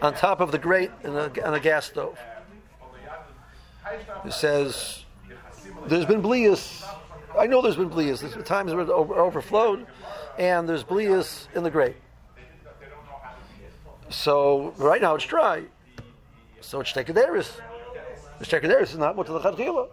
on 0.00 0.14
top 0.14 0.40
of 0.40 0.52
the 0.52 0.58
grate 0.58 0.90
in 1.04 1.10
a, 1.10 1.30
on 1.44 1.54
a 1.54 1.60
gas 1.60 1.86
stove. 1.86 2.18
It 4.24 4.32
says 4.32 5.04
there's 5.86 6.04
been 6.04 6.22
blias. 6.22 6.84
I 7.38 7.46
know 7.46 7.62
there's 7.62 7.76
been 7.76 7.90
blias. 7.90 8.20
There's 8.20 8.34
been 8.34 8.44
times 8.44 8.72
where 8.72 8.82
it 8.82 8.90
over, 8.90 9.14
overflowed, 9.14 9.86
and 10.38 10.68
there's 10.68 10.84
blias 10.84 11.48
in 11.54 11.62
the 11.62 11.70
grate. 11.70 11.96
So 14.10 14.72
right 14.78 15.00
now 15.00 15.14
it's 15.14 15.26
dry. 15.26 15.64
So 16.60 16.80
it's 16.80 16.92
tekederis. 16.92 17.60
The 18.38 18.44
tekederis 18.44 18.90
is 18.90 18.98
not 18.98 19.16
what 19.16 19.26
the 19.26 19.38
chadchila. 19.38 19.88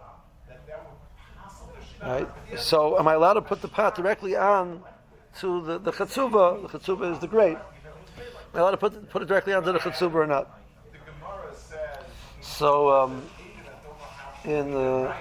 Right. 2.02 2.28
So 2.56 2.98
am 2.98 3.08
I 3.08 3.14
allowed 3.14 3.34
to 3.34 3.42
put 3.42 3.62
the 3.62 3.68
pot 3.68 3.94
directly 3.94 4.36
on 4.36 4.82
to 5.40 5.62
the 5.62 5.78
the? 5.78 5.90
The 5.90 5.92
chatzuva 5.92 7.12
is 7.12 7.18
the 7.18 7.26
grate. 7.26 7.58
Am 8.54 8.58
I 8.58 8.60
allowed 8.60 8.70
to 8.72 8.76
put 8.76 9.10
put 9.10 9.22
it 9.22 9.28
directly 9.28 9.52
onto 9.52 9.72
the 9.72 9.78
chatzuva 9.78 10.14
or 10.14 10.26
not? 10.26 10.60
So 12.40 12.90
um, 12.90 13.22
in 14.44 14.70
the 14.72 15.14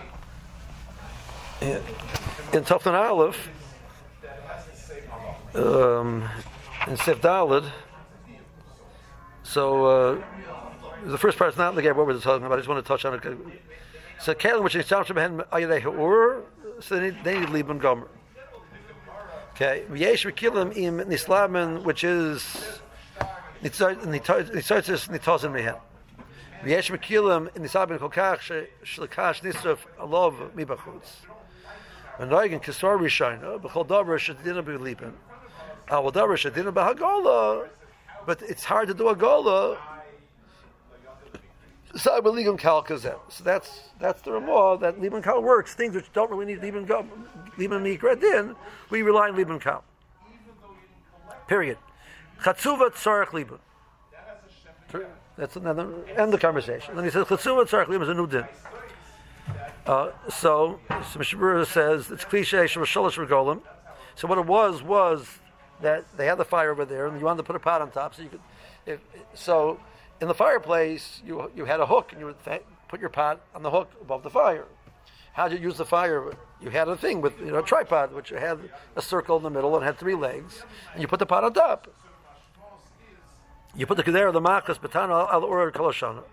in, 1.61 1.81
in 2.53 2.63
Tufton 2.63 2.93
Aleph, 2.93 3.49
um, 5.55 6.29
in 6.87 6.97
Sif 6.97 7.21
Dalid. 7.21 7.69
So 9.43 9.85
uh, 9.85 10.23
the 11.05 11.17
first 11.17 11.37
part 11.37 11.51
is 11.51 11.57
not 11.57 11.69
in 11.69 11.75
the 11.75 11.81
game. 11.81 11.95
What 11.95 12.07
we're 12.07 12.19
talking 12.19 12.45
about. 12.45 12.55
I 12.55 12.61
just 12.61 12.69
want 12.69 12.83
to 12.83 12.87
touch 12.87 13.05
on 13.05 13.13
it. 13.15 13.37
So 14.19 14.33
Kalim, 14.33 14.63
which 14.63 14.75
is 14.75 14.85
Shamsham 14.85 15.17
Hen 15.19 15.37
Ayadei 15.51 15.81
Ha'ur, 15.81 16.43
so 16.79 16.95
they 16.95 17.11
need, 17.11 17.25
need 17.25 17.49
Liban 17.49 17.79
Gomer. 17.79 18.07
Okay, 19.51 19.85
Yesh 19.93 20.25
Mekilim 20.25 20.75
im 20.75 20.97
Nislamen, 20.97 21.83
which 21.83 22.03
is 22.03 22.81
Nitzotis 23.69 25.09
Nitozim 25.09 25.51
Mehem. 25.51 25.79
Yesh 26.65 26.91
Mekilim 26.91 27.55
in 27.55 27.63
Nislamen 27.63 27.99
Kolkach 27.99 28.67
Shlakash 28.83 29.41
Nisraf 29.41 29.79
Alov 29.99 30.51
Mibachutz. 30.51 31.25
V'noigin 32.19 32.61
Kisor 32.61 32.99
Rishayna, 32.99 33.59
B'chol 33.59 33.87
Dover 33.87 34.19
Shadina 34.19 34.63
B'Liban. 34.63 35.13
Al 35.89 36.07
ah, 36.07 36.09
Dover 36.11 36.37
Shadina 36.37 36.71
B'Hagola, 36.71 37.67
but 38.25 38.41
it's 38.43 38.63
hard 38.63 38.87
to 38.87 38.93
do 38.93 39.09
a 39.09 39.15
Gola 39.15 39.77
so 41.95 42.19
Liban 42.19 42.57
Kal 42.57 42.83
Kazem. 42.83 43.17
So 43.29 43.43
that's 43.43 43.89
that's 43.99 44.21
the 44.21 44.33
Ramah 44.33 44.77
that 44.81 44.99
Liban 44.99 45.21
Kal 45.21 45.41
works. 45.41 45.73
Things 45.73 45.95
which 45.95 46.11
don't 46.13 46.29
really 46.29 46.45
need 46.45 46.61
Liban 46.61 46.85
Kal, 46.85 47.05
Liban 47.57 47.83
Mikra 47.83 48.19
Din, 48.19 48.55
we 48.89 49.01
rely 49.01 49.29
on 49.29 49.35
Liban 49.35 49.59
Kal. 49.59 49.83
Period. 51.47 51.77
Chatzuva 52.45 52.91
Tzarech 52.91 53.33
Liban. 53.33 53.57
That's 55.35 55.55
another 55.55 55.91
end 56.15 56.31
the 56.31 56.37
conversation. 56.37 56.95
Then 56.95 57.03
he 57.03 57.09
says 57.09 57.25
Chatzuva 57.25 57.67
Tzarech 57.67 57.87
Liban 57.87 58.03
is 58.03 58.09
a 58.09 58.13
new 58.13 58.27
din. 58.27 58.45
Uh, 59.87 60.11
so, 60.29 60.79
so 60.89 61.19
Mishabura 61.19 61.65
says 61.65 62.11
it's 62.11 62.23
cliche 62.23 62.57
Shalosh 62.65 63.17
Regolim. 63.17 63.61
So 64.13 64.27
what 64.27 64.37
it 64.37 64.45
was 64.45 64.83
was 64.83 65.27
that 65.81 66.05
they 66.17 66.27
had 66.27 66.37
the 66.37 66.45
fire 66.45 66.69
over 66.69 66.85
there, 66.85 67.07
and 67.07 67.19
you 67.19 67.25
wanted 67.25 67.37
to 67.37 67.43
put 67.43 67.55
a 67.55 67.59
pot 67.59 67.81
on 67.81 67.89
top, 67.89 68.13
so 68.13 68.21
you 68.21 68.29
could. 68.29 68.41
If, 68.85 68.99
so 69.33 69.79
in 70.21 70.27
the 70.27 70.35
fireplace, 70.35 71.23
you, 71.25 71.51
you 71.55 71.65
had 71.65 71.79
a 71.79 71.87
hook 71.87 72.11
and 72.11 72.19
you 72.19 72.27
would 72.27 72.45
th- 72.45 72.61
put 72.87 72.99
your 72.99 73.09
pot 73.09 73.41
on 73.55 73.63
the 73.63 73.71
hook 73.71 73.91
above 73.99 74.21
the 74.21 74.29
fire. 74.29 74.65
How 75.33 75.47
did 75.47 75.59
you 75.59 75.67
use 75.67 75.77
the 75.77 75.85
fire? 75.85 76.31
You 76.61 76.69
had 76.69 76.89
a 76.89 76.95
thing 76.95 77.21
with 77.21 77.39
you 77.39 77.47
know 77.47 77.57
a 77.57 77.63
tripod, 77.63 78.13
which 78.13 78.29
had 78.29 78.59
a 78.95 79.01
circle 79.01 79.35
in 79.37 79.43
the 79.43 79.49
middle 79.49 79.75
and 79.75 79.83
had 79.83 79.97
three 79.97 80.13
legs, 80.13 80.63
and 80.93 81.01
you 81.01 81.07
put 81.07 81.17
the 81.17 81.25
pot 81.25 81.43
on 81.43 81.51
top. 81.51 81.87
You 83.75 83.85
put 83.85 83.97
the 83.97 84.03
kedera, 84.03 84.31
the 84.31 84.41
makas, 84.41 84.79
betana 84.79 85.31
al 85.31 85.43
ur 85.43 85.71
koloshana. 85.71 86.23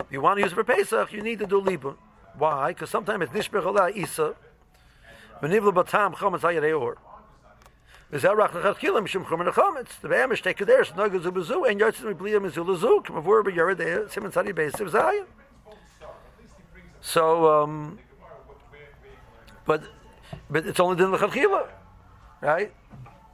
If 0.00 0.06
you 0.10 0.20
want 0.20 0.38
to 0.38 0.42
use 0.42 0.52
it 0.52 0.54
for 0.54 0.64
Pesach, 0.64 1.12
you 1.12 1.22
need 1.22 1.38
to 1.38 1.46
do 1.46 1.60
libun. 1.60 1.96
Why? 2.36 2.68
Because 2.68 2.90
sometimes 2.90 3.24
it's 3.24 3.48
nishbech 3.48 3.64
ala 3.64 3.90
isa, 3.90 4.34
benivla 5.42 5.72
batam 5.72 6.14
chometz 6.14 6.96
is 8.12 8.20
that 8.22 8.32
rach 8.32 8.50
lechatchila 8.50 9.02
mishum 9.02 9.24
chumer 9.24 9.50
nechametz. 9.50 9.98
The 10.02 10.08
be'emish 10.08 10.42
take 10.42 10.58
there, 10.58 10.84
so 10.84 10.92
noga 10.92 11.18
zubazu, 11.18 11.68
and 11.68 11.80
yotzim 11.80 12.14
mibliya 12.14 12.40
mizulazu, 12.40 13.02
k'mavur 13.04 13.42
b'yara 13.42 13.74
there, 13.74 14.04
simen 14.04 14.30
tzadi 14.30 14.52
beisiv 14.52 14.90
zayin. 14.90 15.24
So, 17.00 17.62
um, 17.62 17.98
but, 19.64 19.82
but 20.50 20.66
it's 20.66 20.78
only 20.78 20.96
din 20.96 21.06
lechatchila, 21.06 21.68
right? 22.42 22.72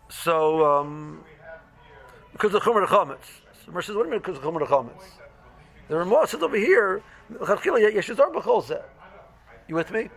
So, 0.09 0.65
um, 0.65 1.25
because 2.39 2.55
of 2.55 2.63
chumer 2.63 2.87
nechametz. 2.87 3.43
So 3.67 3.73
Mer 3.73 3.83
says, 3.83 3.97
what 3.97 4.05
do 4.05 4.09
you 4.09 4.13
mean 4.13 4.21
because 4.21 4.39
of 4.39 4.45
chumer 4.45 4.67
nechametz? 4.67 5.05
The 5.89 5.97
Ramah 5.97 6.29
says 6.29 6.43
over 6.43 6.57
here. 6.57 7.03
You 7.31 7.39
with 9.75 9.91
me? 9.91 10.09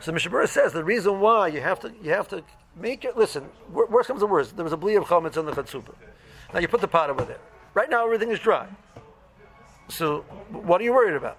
So 0.00 0.12
Mishabura 0.12 0.48
says 0.48 0.72
the 0.72 0.82
reason 0.82 1.20
why 1.20 1.48
you 1.48 1.60
have 1.60 1.80
to 1.80 1.92
you 2.02 2.10
have 2.10 2.28
to 2.28 2.42
Make 2.76 3.04
it. 3.04 3.16
Listen, 3.16 3.48
worst 3.70 4.08
comes 4.08 4.20
to 4.20 4.26
worst. 4.26 4.56
There 4.56 4.64
was 4.64 4.72
a 4.72 4.76
bli 4.76 4.96
of 4.96 5.04
chametz 5.04 5.36
on 5.36 5.44
the 5.44 5.52
chatzupah. 5.52 5.94
Now 6.54 6.60
you 6.60 6.68
put 6.68 6.80
the 6.80 6.88
pot 6.88 7.10
over 7.10 7.24
there. 7.24 7.40
Right 7.74 7.90
now 7.90 8.04
everything 8.04 8.30
is 8.30 8.38
dry. 8.38 8.66
So 9.88 10.20
what 10.50 10.80
are 10.80 10.84
you 10.84 10.92
worried 10.92 11.16
about? 11.16 11.38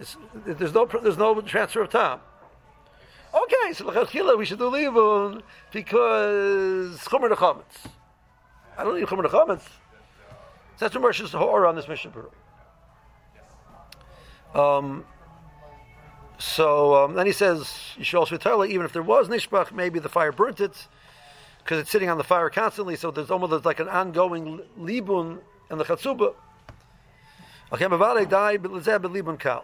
It's, 0.00 0.16
there's 0.44 0.74
no 0.74 0.86
there's 0.86 1.18
no 1.18 1.40
transfer 1.40 1.82
of 1.82 1.90
time. 1.90 2.18
Okay, 3.32 3.72
so 3.74 3.86
l'chachila 3.86 4.36
we 4.36 4.44
should 4.44 4.58
do 4.58 4.70
libun 4.70 5.42
because 5.70 6.98
chomer 6.98 7.28
the 7.28 7.36
chametz. 7.36 7.88
I 8.76 8.84
don't 8.84 8.98
need 8.98 9.06
chomer 9.06 9.22
the 9.22 9.28
chametz. 9.28 9.62
That's 10.78 10.94
what 10.94 11.02
Mersh's 11.02 11.32
horror 11.32 11.66
on 11.66 11.76
this 11.76 11.86
mission. 11.86 12.12
Um, 14.54 15.04
so 16.38 17.04
um, 17.04 17.14
then 17.14 17.26
he 17.26 17.32
says 17.32 17.72
you 17.96 18.04
should 18.04 18.18
also 18.18 18.36
tell 18.36 18.64
even 18.64 18.84
if 18.84 18.92
there 18.92 19.02
was 19.02 19.28
nishbach, 19.28 19.72
maybe 19.72 19.98
the 19.98 20.08
fire 20.08 20.32
burnt 20.32 20.60
it 20.60 20.88
because 21.58 21.78
it's 21.78 21.90
sitting 21.90 22.08
on 22.08 22.18
the 22.18 22.24
fire 22.24 22.50
constantly. 22.50 22.96
So 22.96 23.10
there's 23.10 23.30
almost 23.30 23.64
like 23.64 23.80
an 23.80 23.88
ongoing 23.88 24.60
libun 24.78 25.38
in 25.70 25.78
the 25.78 25.84
chatzuba. 25.84 26.34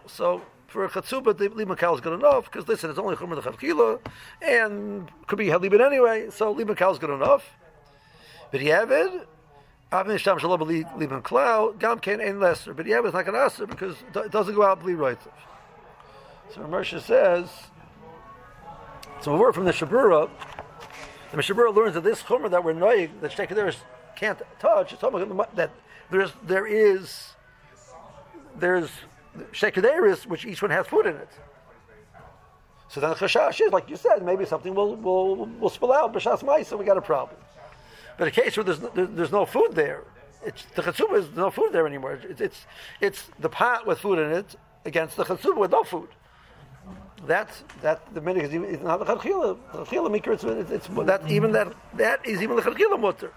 So 0.07 0.41
for 0.67 0.85
a 0.85 0.89
chatzuba, 0.89 1.37
the 1.37 1.49
libun 1.49 1.77
kal 1.77 1.95
is 1.95 2.01
good 2.01 2.13
enough 2.13 2.45
because 2.45 2.67
listen, 2.67 2.89
it's 2.89 2.97
only 2.99 3.15
chumra 3.15 3.35
the 3.41 3.51
chatchila 3.51 3.99
and 4.41 5.11
could 5.27 5.37
be 5.37 5.49
had 5.49 5.61
libun 5.61 5.85
anyway. 5.85 6.29
So 6.31 6.55
libun 6.55 6.77
kal 6.77 6.91
is 6.93 6.99
good 6.99 7.09
enough. 7.09 7.57
But 8.51 8.61
Yavid, 8.61 9.25
Avin 9.91 10.17
Sham 10.17 10.39
Shalom 10.39 10.61
Libun 10.61 11.21
Klau, 11.21 11.77
Gam 11.77 11.99
Kain 11.99 12.21
Ein 12.21 12.39
Lesser. 12.39 12.73
But 12.73 12.85
Yavid 12.85 13.07
is 13.07 13.13
not 13.13 13.25
going 13.25 13.35
to 13.35 13.41
answer 13.41 13.67
because 13.67 13.95
it 14.15 14.31
doesn't 14.31 14.55
go 14.55 14.63
out 14.63 14.81
bli 14.81 14.93
right. 14.93 15.19
So 16.53 16.61
Mersha 16.61 16.99
says, 16.99 17.49
so 19.21 19.35
a 19.35 19.37
word 19.37 19.53
from 19.53 19.65
the 19.65 19.71
Shabura, 19.71 20.29
the 21.31 21.37
Shabura 21.37 21.75
learns 21.75 21.93
that 21.93 22.03
this 22.03 22.23
chomer 22.23 22.49
that 22.49 22.63
we're 22.63 22.73
noig, 22.73 23.11
that 23.21 23.31
Shtekaderis 23.31 23.75
can't 24.15 24.41
touch, 24.59 24.93
it's 24.93 25.01
talking 25.01 25.37
that 25.55 25.71
there's, 26.09 26.31
there 26.43 26.65
is, 26.65 27.33
there's 28.55 28.89
Shtekaderis, 29.51 30.25
which 30.25 30.45
each 30.45 30.61
one 30.61 30.71
has 30.71 30.87
food 30.87 31.05
in 31.05 31.15
it. 31.15 31.29
So 32.87 32.99
then 32.99 33.11
the 33.11 33.25
is, 33.25 33.71
like 33.71 33.87
you 33.87 33.95
said, 33.95 34.25
maybe 34.25 34.45
something 34.45 34.73
will, 34.73 34.95
will, 34.95 35.45
will 35.45 35.69
spill 35.69 35.93
out, 35.93 36.11
b'shas 36.11 36.41
mais, 36.43 36.67
so 36.67 36.77
we 36.77 36.85
got 36.85 36.97
a 36.97 37.01
problem. 37.01 37.39
But 38.19 38.27
a 38.27 38.31
case 38.31 38.57
where 38.57 38.65
there's, 38.65 38.81
there's 38.93 39.31
no 39.31 39.45
food 39.45 39.69
there, 39.71 40.03
it's, 40.45 40.65
the 40.75 40.81
chatzuma 40.81 41.19
is 41.19 41.35
no 41.35 41.49
food 41.49 41.71
there 41.71 41.87
anymore. 41.87 42.19
It's, 42.21 42.41
it's, 42.41 42.65
it's 42.99 43.29
the 43.39 43.49
pot 43.49 43.87
with 43.87 43.99
food 43.99 44.19
in 44.19 44.31
it 44.31 44.55
against 44.83 45.15
the 45.15 45.23
chatzuma 45.23 45.57
with 45.57 45.71
no 45.71 45.83
food. 45.83 46.09
That's 47.25 47.63
that 47.81 48.13
the 48.13 48.21
minute 48.21 48.53
is 48.53 48.81
not 48.81 48.99
the 48.99 49.05
chachila. 49.05 49.57
Chachila 49.71 50.11
maker. 50.11 50.33
It's, 50.33 50.43
it's 50.43 50.87
that 50.87 51.29
even 51.29 51.51
that 51.51 51.73
that 51.95 52.25
is 52.25 52.41
even 52.41 52.55
the 52.55 52.61
chachila 52.61 52.99
mutter. 52.99 53.33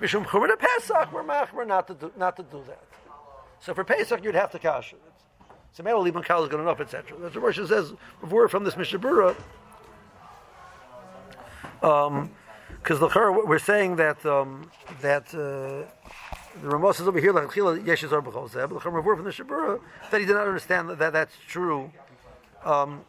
Mishum 0.00 0.24
chumra 0.24 0.58
Pesach 0.58 1.12
we're 1.12 1.22
machmer 1.22 1.66
not 1.66 1.86
to 1.88 1.94
do 1.94 2.10
not 2.16 2.36
to 2.36 2.42
do 2.42 2.62
that. 2.66 2.82
So 3.60 3.74
for 3.74 3.84
Pesach 3.84 4.24
you'd 4.24 4.34
have 4.34 4.50
to 4.52 4.58
kasha. 4.58 4.96
So 5.72 5.82
maybe 5.82 5.98
even 6.08 6.22
kal 6.22 6.42
is 6.44 6.48
good 6.48 6.60
enough, 6.60 6.80
etc. 6.80 7.18
That's 7.20 7.34
what 7.34 7.44
Rosh 7.44 7.68
says 7.68 7.92
before 8.22 8.48
from 8.48 8.64
this 8.64 8.74
Mishabura. 8.74 9.36
Um, 11.82 12.30
because 12.86 13.00
we're 13.00 13.58
saying 13.58 13.96
that 13.96 14.24
um, 14.24 14.70
that 15.00 15.26
uh, 15.34 15.90
the 16.62 16.68
Ramos 16.68 17.00
is 17.00 17.08
over 17.08 17.18
here 17.18 17.32
like 17.32 17.48
Yeshes 17.48 18.12
Ar 18.12 18.22
B'chol 18.22 18.48
Zeb. 18.48 18.72
The 18.72 18.80
from 18.80 19.24
the 19.24 19.30
Shabura 19.30 19.80
that 20.10 20.20
he 20.20 20.26
did 20.26 20.34
not 20.34 20.46
understand 20.46 20.88
that, 20.90 20.98
that 21.00 21.12
that's 21.12 21.34
true. 21.48 21.90
Um, 22.64 23.04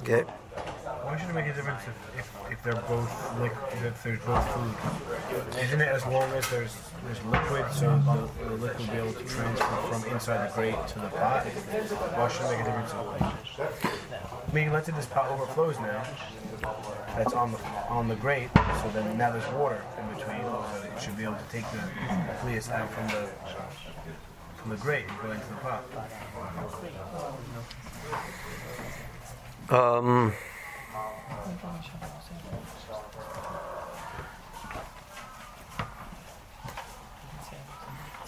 Okay. 0.00 0.22
Why 0.22 1.16
should 1.16 1.30
it 1.30 1.34
make 1.34 1.46
a 1.46 1.54
difference 1.54 1.82
if, 1.82 2.18
if, 2.18 2.52
if 2.52 2.62
they're 2.62 2.72
both 2.86 3.40
liquid, 3.40 3.82
if 3.82 4.02
there's 4.04 4.20
both 4.20 4.46
food? 4.54 5.58
Isn't 5.58 5.80
it 5.80 5.88
as 5.88 6.06
long 6.06 6.30
as 6.32 6.48
there's 6.50 6.76
there's 7.04 7.24
liquid, 7.24 7.66
so 7.72 7.98
the, 8.06 8.44
the 8.44 8.54
liquid 8.62 8.78
will 8.78 8.94
be 8.94 8.98
able 8.98 9.12
to 9.12 9.24
transfer 9.24 9.76
from 9.90 10.12
inside 10.12 10.48
the 10.48 10.54
grate 10.54 10.86
to 10.88 10.98
the 11.00 11.08
pot? 11.08 11.46
Why 11.46 12.28
should 12.28 12.46
it 12.46 12.50
make 12.50 12.60
a 12.60 12.64
difference? 12.64 12.92
Meaning, 14.52 14.72
let's 14.72 14.86
say 14.86 14.92
this 14.94 15.06
pot 15.06 15.30
overflows 15.30 15.78
now. 15.78 16.02
That's 17.16 17.34
on 17.34 17.52
the, 17.52 17.58
on 17.88 18.08
the 18.08 18.16
grate, 18.16 18.48
so 18.54 18.90
then 18.94 19.18
now 19.18 19.30
there's 19.30 19.46
water 19.52 19.82
in 20.00 20.08
between, 20.16 20.40
so 20.42 20.64
it 20.84 21.02
should 21.02 21.16
be 21.16 21.24
able 21.24 21.34
to 21.34 21.48
take 21.50 21.64
the 21.72 21.78
fleas 22.40 22.70
out 22.70 22.90
from 22.90 23.06
the, 23.08 23.28
from 24.56 24.70
the 24.70 24.76
grate 24.76 25.04
and 25.08 25.20
go 25.20 25.30
into 25.32 25.46
the 25.46 25.54
pot. 25.56 25.84
Um, 29.70 30.32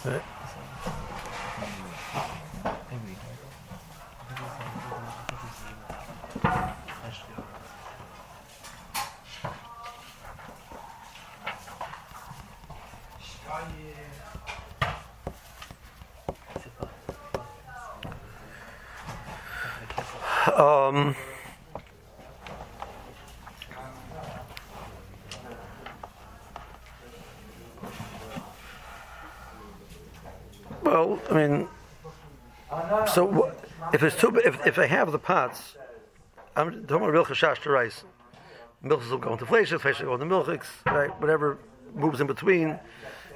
right. 0.05 0.40
Well, 30.83 31.19
I 31.29 31.33
mean, 31.33 31.67
so 33.13 33.51
if 33.93 34.03
it's 34.03 34.15
too, 34.15 34.35
if 34.43 34.65
if 34.67 34.77
I 34.77 34.85
have 34.85 35.11
the 35.11 35.19
pots, 35.19 35.77
I'm 36.55 36.85
talking 36.85 36.97
about 36.97 37.11
real 37.11 37.25
chashash 37.25 37.61
to 37.63 37.69
rice. 37.69 38.03
Milk 38.81 39.09
will 39.09 39.17
go 39.17 39.33
into 39.33 39.45
fleishes, 39.45 39.79
fleishes 39.79 40.01
will 40.01 40.17
go 40.17 40.23
into 40.23 40.35
milchiks, 40.35 40.67
right? 40.85 41.09
Whatever 41.21 41.57
moves 41.93 42.19
in 42.19 42.27
between, 42.27 42.79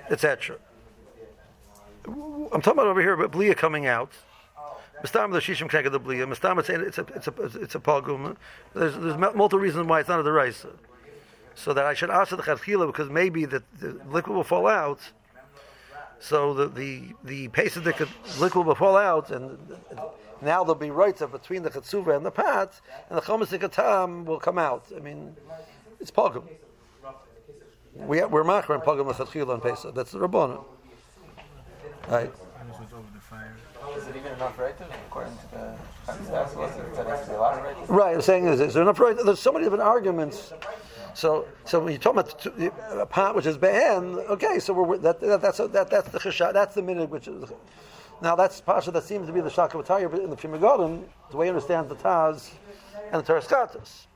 etc. 0.10 0.58
I'm 2.08 2.62
talking 2.62 2.74
about 2.74 2.88
over 2.88 3.02
here 3.02 3.14
about 3.14 3.32
blia 3.32 3.56
coming 3.56 3.86
out. 3.86 4.12
Mistam 5.04 5.32
the 5.32 5.40
shishim 5.40 5.70
keged 5.70 5.92
the 5.92 6.00
blia. 6.00 6.26
Mistam 6.26 6.60
it's 6.60 6.70
it's 6.70 6.98
a 6.98 7.06
it's 7.16 7.28
a, 7.28 7.62
it's 7.62 7.76
a 7.76 7.80
pogum. 7.80 8.36
There's 8.74 8.96
there's 8.98 9.18
multiple 9.18 9.60
reasons 9.60 9.88
why 9.88 10.00
it's 10.00 10.10
not 10.10 10.20
a 10.20 10.24
deraisa. 10.24 10.72
So 11.56 11.74
that 11.74 11.86
I 11.86 11.94
should 11.94 12.10
ask 12.10 12.32
the 12.32 12.38
chadchila 12.38 12.88
because 12.88 13.10
maybe 13.10 13.46
the, 13.46 13.64
the 13.80 14.00
liquid 14.10 14.36
will 14.36 14.44
fall 14.44 14.68
out. 14.68 15.00
So 16.20 16.54
the 16.54 16.68
the 16.68 17.14
the 17.24 17.46
of 17.46 17.84
the 17.84 18.08
liquid 18.40 18.66
will 18.66 18.76
fall 18.76 18.98
out, 18.98 19.32
and 19.32 19.58
now 20.42 20.64
there'll 20.64 20.76
be 20.76 20.92
rights 20.92 21.22
between 21.22 21.64
the 21.64 21.70
chetzuva 21.70 22.16
and 22.16 22.26
the 22.26 22.32
pat, 22.32 22.80
and 23.10 23.18
the 23.18 23.22
chometz 23.22 23.58
katam 23.58 24.26
will 24.26 24.40
come 24.40 24.58
out. 24.58 24.86
I 24.96 25.00
mean, 25.00 25.36
it's 26.00 26.12
pogum. 26.12 26.44
We 27.96 28.24
we're 28.24 28.44
machar 28.44 28.76
and 28.76 28.84
pogum 28.84 29.12
lechatchila 29.12 29.54
on 29.54 29.62
Pesach. 29.62 29.94
That's 29.96 30.12
the 30.12 30.20
rabbanon. 30.20 30.64
Right. 32.10 32.32
This 32.68 32.80
was 32.80 32.88
over 32.94 33.04
the 33.14 33.22
fire. 33.22 33.56
Is 33.98 34.08
it 34.08 34.16
even 34.16 34.38
right 34.38 34.38
a 34.38 34.46
of 34.46 34.58
right. 37.90 38.16
I'm 38.16 38.22
saying 38.22 38.48
is, 38.48 38.60
is 38.60 38.74
there 38.74 38.84
enough? 38.84 38.98
There's 38.98 39.40
so 39.40 39.52
many 39.52 39.66
different 39.66 39.84
arguments. 39.84 40.54
So, 41.14 41.48
so 41.64 41.80
when 41.80 41.94
you 41.94 41.98
talk 41.98 42.18
about 42.18 42.46
a 42.92 43.06
pot 43.06 43.36
which 43.36 43.46
is 43.46 43.58
be'en, 43.58 44.20
okay, 44.30 44.60
so 44.60 44.74
we're, 44.74 44.98
that, 44.98 45.22
that, 45.22 45.42
that's 45.42 45.60
that, 45.60 45.90
that's 45.90 46.10
the 46.10 46.20
chesha, 46.20 46.52
that's 46.52 46.76
the 46.76 46.82
minute 46.82 47.10
which 47.10 47.30
is. 47.30 47.50
Now 48.22 48.36
that's 48.36 48.60
pasha 48.60 48.92
that 48.92 49.04
seems 49.04 49.28
to 49.28 49.34
be 49.34 49.42
the 49.42 49.50
shaka 49.50 49.78
b'tayir, 49.78 50.12
but 50.12 50.20
in 50.20 50.30
the 50.30 50.36
Prima 50.36 50.60
the 50.60 51.38
way 51.38 51.46
you 51.46 51.52
understand 51.52 51.88
the 51.88 51.96
Taz 51.96 52.52
and 53.12 53.26
the 53.26 53.34
Taraskatas. 53.34 54.08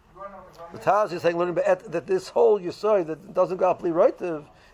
The 0.74 0.79
Taz 0.79 1.13
is 1.13 1.21
saying 1.21 1.38
learning 1.38 1.55
that 1.55 2.05
this 2.05 2.29
whole 2.29 2.59
yisoi 2.59 3.07
that 3.07 3.33
doesn't 3.33 3.57
go 3.57 3.69
up 3.69 3.81
right 3.83 4.15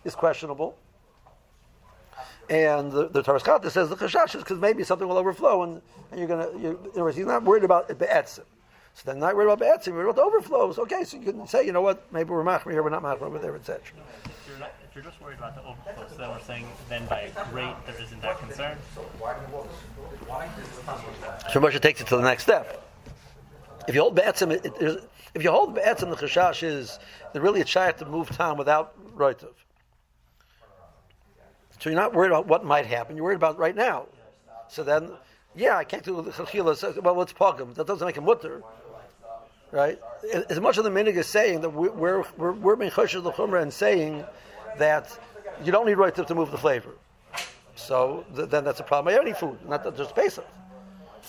is 0.04 0.16
questionable. 0.16 0.76
And 2.50 2.92
the, 2.92 3.08
the 3.08 3.24
Taraskata 3.24 3.72
says 3.72 3.90
the 3.90 3.96
chashash 3.96 4.36
is 4.36 4.44
because 4.44 4.60
maybe 4.60 4.84
something 4.84 5.08
will 5.08 5.18
overflow, 5.18 5.64
and, 5.64 5.82
and 6.12 6.20
you're 6.20 6.28
gonna. 6.28 6.50
You're, 6.60 6.74
in 6.74 6.90
other 6.92 7.04
words, 7.06 7.18
he's 7.18 7.26
not 7.26 7.44
worried 7.44 7.64
about 7.64 7.90
it 7.90 7.98
be'etzim. 7.98 8.44
So 8.94 9.02
then, 9.06 9.20
not 9.20 9.36
worried 9.36 9.52
about 9.52 9.60
be'etzim, 9.60 9.88
you're 9.88 9.96
worried 9.96 10.12
about 10.12 10.16
the 10.18 10.22
overflows. 10.22 10.78
Okay, 10.80 11.04
so 11.04 11.18
you 11.18 11.24
can 11.24 11.48
say, 11.48 11.66
you 11.66 11.72
know 11.72 11.82
what, 11.82 12.12
maybe 12.14 12.30
we're 12.30 12.44
machmir 12.44 12.72
here, 12.72 12.84
we're 12.84 12.90
not 12.90 13.04
machmir 13.04 13.24
over 13.24 13.40
there, 13.40 13.56
etc. 13.56 13.82
If 14.24 14.48
you're, 14.48 14.60
not, 14.60 14.74
if 14.88 14.96
you're 14.96 15.04
just 15.04 15.20
worried 15.22 15.40
about 15.40 15.56
the 15.56 15.64
overflow, 15.64 16.08
so 16.08 16.16
then 16.18 16.30
we're 16.30 16.42
saying 16.42 16.68
then 16.88 17.06
by 17.08 17.32
rate 17.52 17.76
there 17.88 18.02
isn't 18.02 18.22
that 18.22 18.40
concern. 18.40 18.78
So 18.94 19.02
Moshe 21.60 21.82
takes 21.82 22.00
it 22.00 22.08
to 22.08 22.18
the 22.18 22.24
next 22.24 22.44
step. 22.44 22.84
If 23.88 23.96
you 23.96 24.02
hold 24.02 24.16
be'etzim, 24.16 24.52
it, 24.52 24.66
it, 24.80 25.10
if 25.34 25.44
you 25.44 25.52
hold 25.52 25.74
be'etzim, 25.74 26.12
the 26.12 26.16
chashash 26.16 26.64
is 26.64 27.00
that 27.34 27.42
really 27.42 27.62
it's 27.62 27.70
shy 27.70 27.92
to 27.92 28.06
move 28.06 28.30
time 28.30 28.56
without 28.56 28.94
roitov. 29.16 29.54
So 31.80 31.90
you're 31.90 32.00
not 32.00 32.14
worried 32.14 32.32
about 32.32 32.48
what 32.48 32.64
might 32.64 32.86
happen. 32.86 33.16
You're 33.16 33.26
worried 33.26 33.36
about 33.36 33.58
right 33.58 33.76
now. 33.76 34.08
So 34.68 34.84
then, 34.84 35.12
yeah, 35.56 35.78
I 35.78 35.84
can't 35.84 36.04
do 36.04 36.22
the 36.22 36.32
chachila. 36.32 37.02
Well, 37.02 37.16
let's 37.16 37.34
pogum. 37.34 37.74
That 37.76 37.88
doesn't 37.88 38.06
make 38.06 38.18
him 38.18 38.26
mutter, 38.26 38.64
right? 39.72 40.00
As 40.50 40.60
much 40.60 40.78
as 40.78 40.84
the 40.84 40.90
minig 40.90 41.16
is 41.16 41.28
saying 41.28 41.62
that 41.62 41.70
we're 41.70 42.24
we're 42.38 42.52
we're, 42.54 42.76
being 42.76 42.92
choshesh 42.92 43.22
the 43.22 43.32
chumrah 43.32 43.62
and 43.62 43.72
saying 43.72 44.26
that 44.78 45.18
you 45.64 45.72
don't 45.72 45.86
need 45.86 45.96
right 45.96 46.16
to 46.16 46.36
move 46.36 46.52
the 46.52 46.58
flavor. 46.58 46.92
So 47.76 48.26
th- 48.36 48.50
then 48.50 48.64
that's 48.64 48.80
a 48.80 48.84
problem 48.84 49.14
by 49.14 49.22
any 49.22 49.34
food, 49.34 49.58
not 49.68 49.84
just 49.96 50.16
Pesach. 50.16 50.46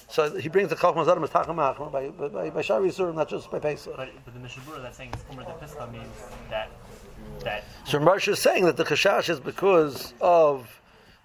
So 0.08 0.38
he 0.38 0.48
brings 0.48 0.68
the 0.68 0.76
Chacham 0.76 1.04
Zadim 1.04 1.24
as 1.24 1.30
Tachamach 1.30 1.92
by 1.92 2.08
by 2.08 2.50
by 2.50 2.62
Shari 2.62 2.90
Yisur, 2.90 3.14
not 3.14 3.28
just 3.28 3.50
by 3.50 3.58
Pesach. 3.58 3.96
But, 3.96 4.10
but 4.24 4.34
the 4.34 4.40
Mishabura 4.40 4.82
that's 4.82 4.96
saying 4.96 5.12
Chumra 5.28 5.44
the 5.44 5.66
Pischa 5.66 5.90
means 5.92 6.06
that 6.48 6.70
that 7.40 7.64
So 7.84 7.98
Marsha 7.98 8.28
is 8.28 8.40
saying 8.40 8.64
that 8.64 8.76
the 8.76 8.84
chashash 8.84 9.28
is 9.28 9.40
because 9.40 10.14
of 10.20 10.80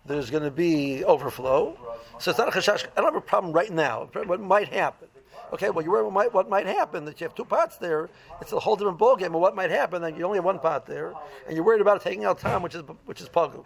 there's 0.05 0.29
going 0.29 0.43
to 0.43 0.51
be 0.51 1.03
overflow. 1.03 1.77
So 2.19 2.31
it's 2.31 2.37
not 2.37 2.47
a 2.47 2.51
chashash. 2.51 2.85
I 2.95 3.01
don't 3.01 3.13
have 3.13 3.15
a 3.15 3.21
problem 3.21 3.53
right 3.53 3.71
now. 3.71 4.09
What 4.13 4.39
might 4.39 4.67
happen? 4.69 5.07
Okay, 5.53 5.69
well, 5.69 5.83
you're 5.83 5.91
worried 5.91 6.05
what 6.05 6.13
might, 6.13 6.33
what 6.33 6.49
might 6.49 6.65
happen 6.65 7.03
that 7.05 7.19
you 7.19 7.25
have 7.25 7.35
two 7.35 7.43
pots 7.43 7.77
there. 7.77 8.09
It's 8.39 8.53
a 8.53 8.59
whole 8.59 8.77
different 8.77 8.97
ballgame 8.97 9.27
of 9.27 9.41
what 9.41 9.53
might 9.53 9.69
happen. 9.69 10.01
Then 10.01 10.15
you 10.15 10.23
only 10.23 10.37
have 10.37 10.45
one 10.45 10.59
pot 10.59 10.85
there, 10.85 11.13
and 11.45 11.55
you're 11.55 11.65
worried 11.65 11.81
about 11.81 12.01
taking 12.01 12.23
out 12.23 12.39
time, 12.39 12.61
which 12.61 12.73
is 12.73 12.83
which 13.05 13.19
is 13.19 13.27
pagu. 13.27 13.65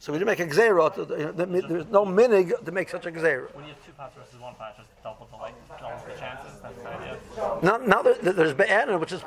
So 0.00 0.12
we 0.12 0.18
didn't 0.18 0.28
make 0.28 0.40
a 0.40 0.46
gzera. 0.46 1.68
There's 1.68 1.86
no 1.88 2.06
minig 2.06 2.64
to 2.64 2.72
make 2.72 2.88
such 2.88 3.04
a 3.04 3.12
gzera. 3.12 3.54
when 3.54 3.66
you 3.66 3.72
have 3.74 3.84
two 3.84 3.92
pots 3.92 4.16
versus 4.16 4.40
one 4.40 4.54
pot, 4.54 4.74
just 4.74 4.88
double 5.02 5.28
the 5.30 5.36
like 5.36 5.54
double 5.78 6.02
the 6.08 6.18
chances. 6.18 6.58
That's 6.62 6.82
the 6.82 6.88
idea. 6.88 7.18
Now, 7.62 7.76
now 7.76 8.00
there, 8.00 8.14
there's 8.14 8.54
be'an, 8.54 8.98
which 8.98 9.12
is 9.12 9.22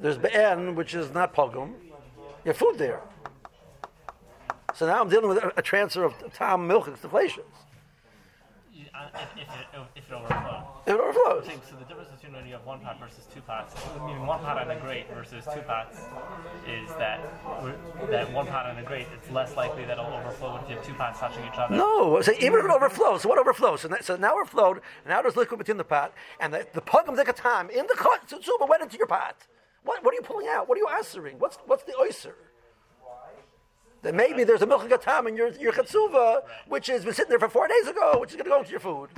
there's 0.00 0.16
be'an, 0.16 0.74
which 0.76 0.94
is 0.94 1.12
not 1.12 1.34
pogum. 1.34 1.74
You 2.42 2.52
have 2.52 2.56
food 2.56 2.78
there. 2.78 3.00
So 4.74 4.86
now 4.86 5.02
I'm 5.02 5.10
dealing 5.10 5.28
with 5.28 5.44
a, 5.44 5.52
a 5.58 5.62
transfer 5.62 6.04
of 6.04 6.14
time 6.32 6.66
milk 6.66 6.86
to 6.86 7.08
uh, 8.94 9.08
if, 9.14 9.28
if, 9.36 9.80
if 9.94 10.10
it 10.10 10.14
overflows. 10.14 10.73
It 10.86 10.92
overflows. 10.92 11.46
So 11.68 11.76
the 11.76 11.84
difference 11.86 12.10
between 12.10 12.34
when 12.34 12.46
you 12.46 12.52
have 12.52 12.66
one 12.66 12.80
pot 12.80 13.00
versus 13.00 13.26
two 13.32 13.40
pots, 13.40 13.74
meaning 14.04 14.26
one 14.26 14.40
pot 14.40 14.58
on 14.58 14.70
a 14.70 14.78
grate 14.80 15.06
versus 15.14 15.44
two 15.54 15.62
pots, 15.62 15.96
is 16.68 16.88
that 16.98 17.20
that 18.10 18.30
one 18.32 18.46
pot 18.46 18.66
on 18.66 18.76
a 18.76 18.82
grate, 18.82 19.06
it's 19.16 19.30
less 19.30 19.56
likely 19.56 19.84
that 19.86 19.98
it'll 19.98 20.12
overflow 20.12 20.60
if 20.62 20.68
you 20.68 20.76
have 20.76 20.84
two 20.84 20.92
pots 20.94 21.20
touching 21.20 21.42
each 21.44 21.56
other. 21.56 21.74
No, 21.74 22.20
so 22.20 22.32
even 22.32 22.58
if 22.58 22.66
it 22.66 22.70
overflows, 22.70 23.22
so 23.22 23.30
what 23.30 23.38
overflows? 23.38 23.80
So, 23.80 23.88
that, 23.88 24.04
so 24.04 24.16
now 24.16 24.34
we're 24.34 24.44
flowed, 24.44 24.82
now 25.06 25.22
there's 25.22 25.36
liquid 25.36 25.58
between 25.58 25.78
the 25.78 25.84
pot, 25.84 26.12
and 26.38 26.52
the, 26.52 26.66
the 26.74 26.82
pugum 26.82 27.18
in 27.70 27.86
the 27.86 27.94
cut, 27.96 28.28
so 28.28 28.40
so 28.40 28.66
went 28.66 28.82
into 28.82 28.98
your 28.98 29.06
pot. 29.06 29.46
What, 29.84 30.04
what 30.04 30.12
are 30.12 30.16
you 30.16 30.22
pulling 30.22 30.48
out? 30.48 30.68
What 30.68 30.76
are 30.76 30.80
you 30.80 30.88
answering? 30.88 31.38
What's, 31.38 31.56
what's 31.66 31.84
the 31.84 31.94
oyster? 31.98 32.34
Then 34.02 34.16
maybe 34.16 34.44
there's 34.44 34.60
a 34.60 34.66
milk 34.66 34.82
gatam 34.82 35.28
in 35.28 35.36
your, 35.36 35.48
your 35.52 35.72
chatzuva, 35.72 36.42
which 36.68 36.88
has 36.88 37.04
been 37.06 37.14
sitting 37.14 37.30
there 37.30 37.38
for 37.38 37.48
four 37.48 37.68
days 37.68 37.88
ago, 37.88 38.18
which 38.20 38.30
is 38.30 38.36
going 38.36 38.44
to 38.44 38.50
go 38.50 38.58
into 38.58 38.70
your 38.70 38.80
food. 38.80 39.08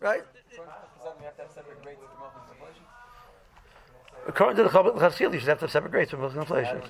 Right? 0.00 0.22
Does 0.50 0.58
that 1.04 1.14
mean 1.16 1.20
you 1.20 1.24
have 1.26 1.27
to 1.38 1.44
have 1.44 1.52
separate 1.52 1.82
grades 1.84 2.00
to 2.00 2.06
come 2.06 2.22
up? 2.24 2.38
According 4.26 4.56
to 4.56 4.62
the 4.64 4.68
Chachil, 4.68 5.32
you 5.32 5.38
should 5.38 5.48
have 5.48 5.58
to 5.60 5.64
have 5.64 5.70
separate 5.72 5.92
grades 5.92 6.10
for 6.10 6.24
and 6.24 6.36
inflation. 6.36 6.82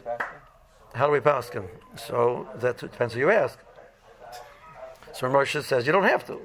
How 0.95 1.07
do 1.07 1.13
we 1.13 1.21
pass 1.21 1.51
them? 1.51 1.69
So 1.97 2.49
that 2.57 2.79
depends 2.79 3.15
who 3.15 3.21
you 3.21 3.31
ask. 3.31 3.59
So 5.13 5.29
Moshe 5.29 5.63
says 5.63 5.87
you 5.87 5.93
don't 5.93 6.05
have 6.05 6.27
to. 6.27 6.41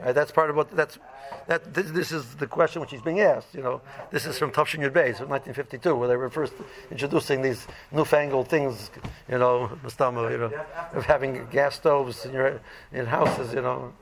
Right, 0.00 0.14
that's 0.14 0.32
part 0.32 0.50
of 0.50 0.56
what 0.56 0.70
that's 0.70 0.98
that. 1.46 1.72
This, 1.72 1.90
this 1.90 2.12
is 2.12 2.34
the 2.36 2.46
question 2.46 2.80
which 2.80 2.90
he's 2.90 3.02
being 3.02 3.20
asked. 3.20 3.54
You 3.54 3.62
know, 3.62 3.80
this 4.10 4.26
is 4.26 4.38
from 4.38 4.50
Tufshin 4.50 4.80
Yud 4.80 4.90
Beis 4.90 5.18
from 5.18 5.28
1952, 5.28 5.94
where 5.94 6.08
they 6.08 6.16
were 6.16 6.30
first 6.30 6.52
introducing 6.90 7.42
these 7.42 7.66
newfangled 7.92 8.48
things. 8.48 8.90
You 9.28 9.38
know, 9.38 9.70
Mustama, 9.84 10.30
you 10.32 10.38
know, 10.38 10.64
of 10.92 11.06
having 11.06 11.46
gas 11.50 11.76
stoves 11.76 12.24
in 12.24 12.32
your 12.32 12.60
in 12.92 13.06
houses. 13.06 13.52
You 13.52 13.62
know, 13.62 13.92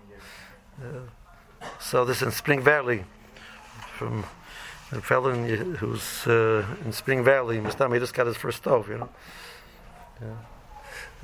Uh, 0.82 0.86
so 1.78 2.04
this 2.04 2.22
in 2.22 2.30
Spring 2.30 2.60
Valley 2.60 3.04
from 4.02 4.24
a 4.92 5.00
fellow 5.00 5.30
in, 5.30 5.74
who's 5.76 6.26
uh, 6.26 6.66
in 6.84 6.92
Spring 6.92 7.24
Valley. 7.24 7.58
Mustama, 7.58 7.94
he 7.94 8.00
just 8.00 8.14
got 8.14 8.26
his 8.26 8.36
first 8.36 8.58
stove. 8.58 8.88
You 8.88 8.98
know. 8.98 9.08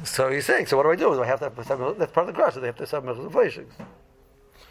So 0.05 0.31
he's 0.31 0.47
saying, 0.47 0.67
so 0.67 0.77
what 0.77 0.85
do 0.85 0.91
I 0.91 0.97
do? 0.97 1.15
Do 1.15 1.23
I 1.23 1.27
have 1.27 1.41
to 1.41 1.51
have, 1.51 1.67
some, 1.67 1.97
that's 1.99 2.13
part 2.13 2.29
of 2.29 2.35
the 2.35 2.41
question. 2.41 2.63
They 2.63 2.69
have 2.69 2.77
to 2.77 2.87
have 2.87 3.19
inflations. 3.19 3.73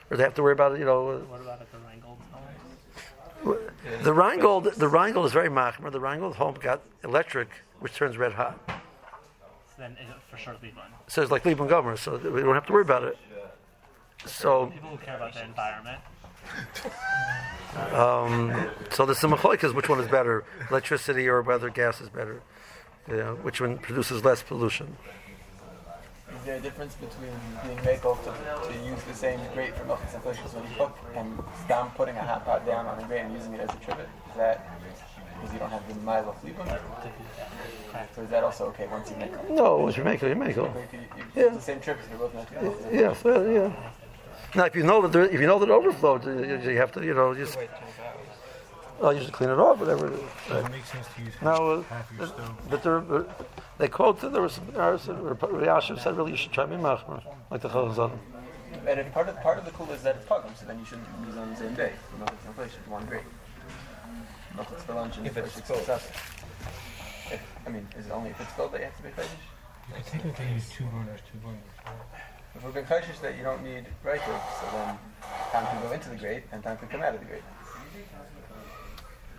Or 0.10 0.18
they 0.18 0.24
have 0.24 0.34
to 0.36 0.44
worry 0.44 0.54
about 0.54 0.74
it, 0.74 0.80
you 0.80 0.86
know. 0.86 1.26
What 1.30 1.42
about 1.42 1.62
at 1.62 1.72
the 1.72 1.78
Rheingold 1.80 2.18
home? 2.32 3.58
The 4.04 4.14
Rheingold, 4.14 4.64
the 4.66 4.88
Rheingold 4.88 5.26
is 5.26 5.34
very 5.34 5.50
machmer. 5.50 5.92
The 5.92 6.00
Rheingold 6.00 6.36
home 6.36 6.56
got 6.62 6.82
electric, 7.04 7.50
which 7.80 7.94
turns 7.94 8.18
red 8.18 8.34
hot. 8.34 8.58
So 8.68 8.74
then 9.80 9.92
is 9.92 10.10
it 10.10 10.16
for 10.32 10.38
sure 10.38 10.54
one. 10.54 10.92
So 11.08 11.22
it's 11.22 11.32
like 11.32 11.44
Liebman 11.44 11.70
Gomer, 11.70 11.98
so 11.98 12.18
we 12.18 12.42
don't 12.42 12.54
have 12.54 12.66
to 12.68 12.74
worry 12.74 12.84
about 12.84 13.04
it. 13.04 13.18
So, 14.26 14.68
People 14.68 14.90
who 14.90 14.98
care 14.98 15.18
about 15.18 15.34
the 15.34 15.44
environment. 15.44 16.00
Um, 17.94 18.70
so 18.90 19.06
there's 19.06 19.20
some 19.20 19.32
machloikas, 19.32 19.74
which 19.74 19.88
one 19.88 20.00
is 20.00 20.08
better, 20.08 20.44
electricity 20.70 21.28
or 21.28 21.42
whether 21.42 21.70
gas 21.70 22.02
is 22.02 22.10
better, 22.10 22.42
you 23.08 23.18
know, 23.18 23.36
which 23.44 23.62
one 23.62 23.78
produces 23.78 24.26
less 24.26 24.42
pollution. 24.42 24.98
Is 26.36 26.44
there 26.46 26.58
a 26.58 26.60
difference 26.60 26.96
between 26.96 27.32
being 27.64 27.78
makel 27.80 28.18
to, 28.24 28.74
to 28.74 28.86
use 28.86 29.02
the 29.04 29.14
same 29.14 29.40
grate 29.54 29.76
for 29.76 29.86
milk 29.86 30.00
and 30.06 30.16
inflation 30.16 30.44
when 30.46 30.64
you 30.70 30.78
cook 30.78 30.98
and 31.16 31.40
stam 31.64 31.90
putting 31.92 32.16
a 32.16 32.24
hot 32.24 32.46
pot 32.46 32.66
down 32.66 32.86
on 32.86 33.00
a 33.00 33.08
grate 33.08 33.22
and 33.22 33.34
using 33.34 33.54
it 33.54 33.62
as 33.62 33.70
a 33.70 33.80
trivet? 33.80 34.10
Is 34.32 34.38
that 34.38 34.80
because 35.36 35.54
you 35.54 35.60
don't 35.60 35.70
have 35.70 35.88
the 35.88 36.12
of 36.12 36.42
fleet 36.42 36.56
Or 38.18 38.24
is 38.24 38.30
that 38.30 38.44
also 38.44 38.66
okay 38.68 38.88
once 38.88 39.10
you 39.12 39.18
make 39.18 39.32
it? 39.32 39.50
No, 39.52 39.78
once 39.78 39.98
you 39.98 40.04
make 40.04 40.24
it, 40.24 40.30
you 40.30 40.36
make 40.36 40.58
it. 40.58 40.72
Yeah. 41.36 41.44
It's 41.44 41.58
the 41.58 41.62
same 41.62 41.80
trivet, 41.80 42.04
you're 42.10 42.20
both 42.20 42.34
not. 42.34 42.48
Yeah, 42.92 43.14
so, 43.14 43.50
yeah. 43.50 43.92
Now, 44.56 44.66
if 44.66 44.76
you 44.76 44.84
know 44.84 45.02
that 45.02 45.12
there, 45.12 45.24
if 45.26 45.40
you 45.40 45.48
know 45.48 45.60
that 45.60 45.70
it 45.70 45.72
overflowed, 45.72 46.26
you, 46.26 46.72
you 46.72 46.78
have 46.78 46.92
to, 46.94 47.04
you 47.04 47.14
know, 47.14 47.34
just 47.34 47.58
Wait 47.58 47.70
24 47.70 48.06
hours. 48.06 48.16
oh, 49.02 49.10
you 49.12 49.20
just 49.20 49.34
clean 49.34 49.50
it 49.50 49.60
off, 49.60 49.80
whatever. 49.80 50.08
It 50.08 50.14
is. 50.14 50.20
Does 50.48 50.66
it 50.66 50.72
make 50.72 50.86
sense 50.86 51.08
to 51.16 51.22
use 51.22 51.34
Now, 51.42 51.68
uh, 51.68 51.82
half 51.84 52.12
your 52.18 52.28
stove? 52.28 52.58
but 52.70 52.84
there, 52.84 53.00
but 53.00 53.50
they 53.78 53.88
quote 53.88 54.22
that 54.22 54.32
there 54.34 54.42
was 54.42 54.54
some 54.54 54.66
Yashiv 54.68 56.00
said 56.02 56.18
really 56.18 56.32
you 56.32 56.38
should 56.38 56.52
try 56.52 56.66
me 56.66 56.78
machmer 56.78 57.22
like 57.52 57.62
the 57.62 57.70
Chazal. 57.70 58.12
And 58.88 59.00
if 59.00 59.14
part 59.14 59.28
of 59.28 59.40
part 59.42 59.58
of 59.58 59.66
the 59.66 59.72
cool 59.72 59.90
is 59.92 60.02
that 60.04 60.16
it's 60.16 60.26
pugum, 60.26 60.58
so 60.58 60.66
then 60.66 60.80
you 60.80 60.86
shouldn't 60.86 61.08
use 61.26 61.36
it 61.36 61.40
on 61.40 61.50
the 61.50 61.56
same 61.58 61.74
day. 61.76 61.92
You 62.14 62.20
know, 62.20 62.32
it's 62.32 62.46
inflation, 62.46 62.80
one 62.88 63.06
grade. 63.06 63.22
Not 64.56 64.72
it's 64.72 64.84
for 64.84 64.94
lunch 64.94 65.18
and 65.18 65.28
If 65.28 65.38
it's 65.38 65.54
for 65.54 65.76
spilled. 65.76 66.00
If, 67.30 67.42
I 67.66 67.70
mean, 67.70 67.88
is 67.98 68.06
it 68.08 68.12
only 68.12 68.30
if 68.30 68.40
it's 68.40 68.50
spilled 68.52 68.72
that 68.72 68.80
you 68.80 68.86
have 68.86 68.98
to 68.98 69.04
be 69.04 69.10
chayshish? 69.10 69.28
You 69.90 69.96
could 69.96 70.06
technically 70.06 70.54
use 70.54 70.70
two 70.70 70.86
burners, 70.86 71.20
two 71.32 71.38
burners. 71.40 71.60
If 72.56 72.64
we're 72.64 72.72
being 72.72 72.86
chayshish 72.86 73.22
that 73.22 73.38
you 73.38 73.44
don't 73.44 73.64
need 73.64 73.86
right 74.04 74.22
so 74.26 74.68
then 74.72 74.98
time 75.52 75.66
can 75.68 75.82
go 75.84 75.92
into 75.92 76.10
the 76.10 76.16
grate 76.16 76.44
and 76.52 76.64
time 76.64 76.78
can 76.78 76.88
come 76.88 77.02
out 77.02 77.14
of 77.14 77.20
the 77.20 77.26
grate. 77.26 77.44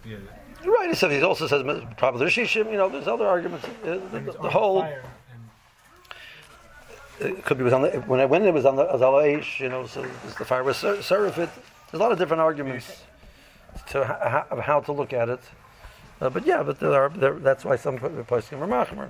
Yeah. 0.04 0.16
Right. 0.64 0.88
He 0.88 0.94
said 0.94 1.10
he 1.10 1.22
also 1.22 1.46
says 1.46 1.62
probably 1.96 2.20
the 2.20 2.24
Rishishim. 2.26 2.70
You 2.70 2.76
know, 2.76 2.88
there's 2.88 3.08
other 3.08 3.26
arguments. 3.26 3.66
Uh, 3.66 3.98
the, 4.10 4.20
the, 4.20 4.32
the 4.32 4.50
whole 4.50 4.86
it 7.20 7.44
could 7.44 7.58
be 7.58 7.64
was 7.64 7.72
on 7.72 7.82
the, 7.82 7.88
when 8.06 8.20
I 8.20 8.24
when 8.24 8.44
it 8.44 8.54
was 8.54 8.64
on 8.64 8.76
the 8.76 8.84
Azal 8.84 9.22
Aish, 9.22 9.58
you 9.60 9.68
know, 9.68 9.86
so 9.86 10.02
the 10.38 10.44
fire 10.44 10.62
was 10.62 10.76
ser- 10.76 10.98
serif 10.98 11.38
it. 11.38 11.50
There's 11.90 11.94
a 11.94 12.02
lot 12.02 12.12
of 12.12 12.18
different 12.18 12.40
arguments 12.40 13.02
to 13.90 14.04
how, 14.04 14.46
of 14.50 14.58
how 14.60 14.80
to 14.80 14.92
look 14.92 15.12
at 15.12 15.28
it. 15.28 15.40
Uh, 16.20 16.30
but 16.30 16.46
yeah, 16.46 16.62
but 16.62 16.78
there 16.78 16.92
are 16.92 17.08
there, 17.08 17.34
that's 17.34 17.64
why 17.64 17.76
some 17.76 17.98
posting 17.98 18.60
are 18.62 18.68
machmer. 18.68 19.08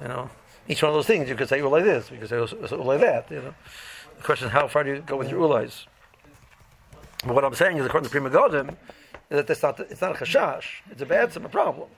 You 0.00 0.08
know, 0.08 0.30
each 0.68 0.82
one 0.82 0.90
of 0.90 0.94
those 0.94 1.06
things 1.06 1.28
you 1.28 1.36
could 1.36 1.48
say 1.48 1.60
ulay 1.60 1.82
this, 1.82 2.10
you 2.10 2.18
could 2.18 2.28
say 2.28 2.36
ulay 2.36 3.00
that. 3.00 3.30
You 3.30 3.42
know, 3.42 3.54
the 4.16 4.22
question 4.22 4.48
is 4.48 4.52
how 4.52 4.68
far 4.68 4.84
do 4.84 4.90
you 4.90 5.00
go 5.00 5.16
with 5.16 5.30
your 5.30 5.40
ulays? 5.40 5.86
But 7.24 7.34
what 7.34 7.44
I'm 7.44 7.54
saying 7.54 7.78
is, 7.78 7.86
according 7.86 8.10
to 8.10 8.20
Pri 8.20 8.28
Megadim, 8.28 8.76
that 9.28 9.46
that's 9.46 9.62
not 9.62 9.80
it's 9.80 10.00
not 10.00 10.12
a 10.12 10.24
chashash. 10.24 10.82
It's 10.90 11.02
a 11.02 11.06
bad, 11.06 11.28
it's 11.28 11.36
a 11.36 11.40
problem, 11.40 11.88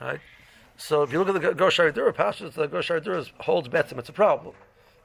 right? 0.00 0.20
So 0.76 1.02
if 1.02 1.12
you 1.12 1.22
look 1.22 1.34
at 1.34 1.40
the 1.40 1.64
Goshari 1.64 1.94
Dura 1.94 2.12
pastures, 2.12 2.54
the 2.54 2.68
Goshari 2.68 3.02
Dura 3.02 3.24
holds 3.40 3.68
betzim. 3.68 3.98
It's 3.98 4.08
a 4.08 4.12
problem. 4.12 4.54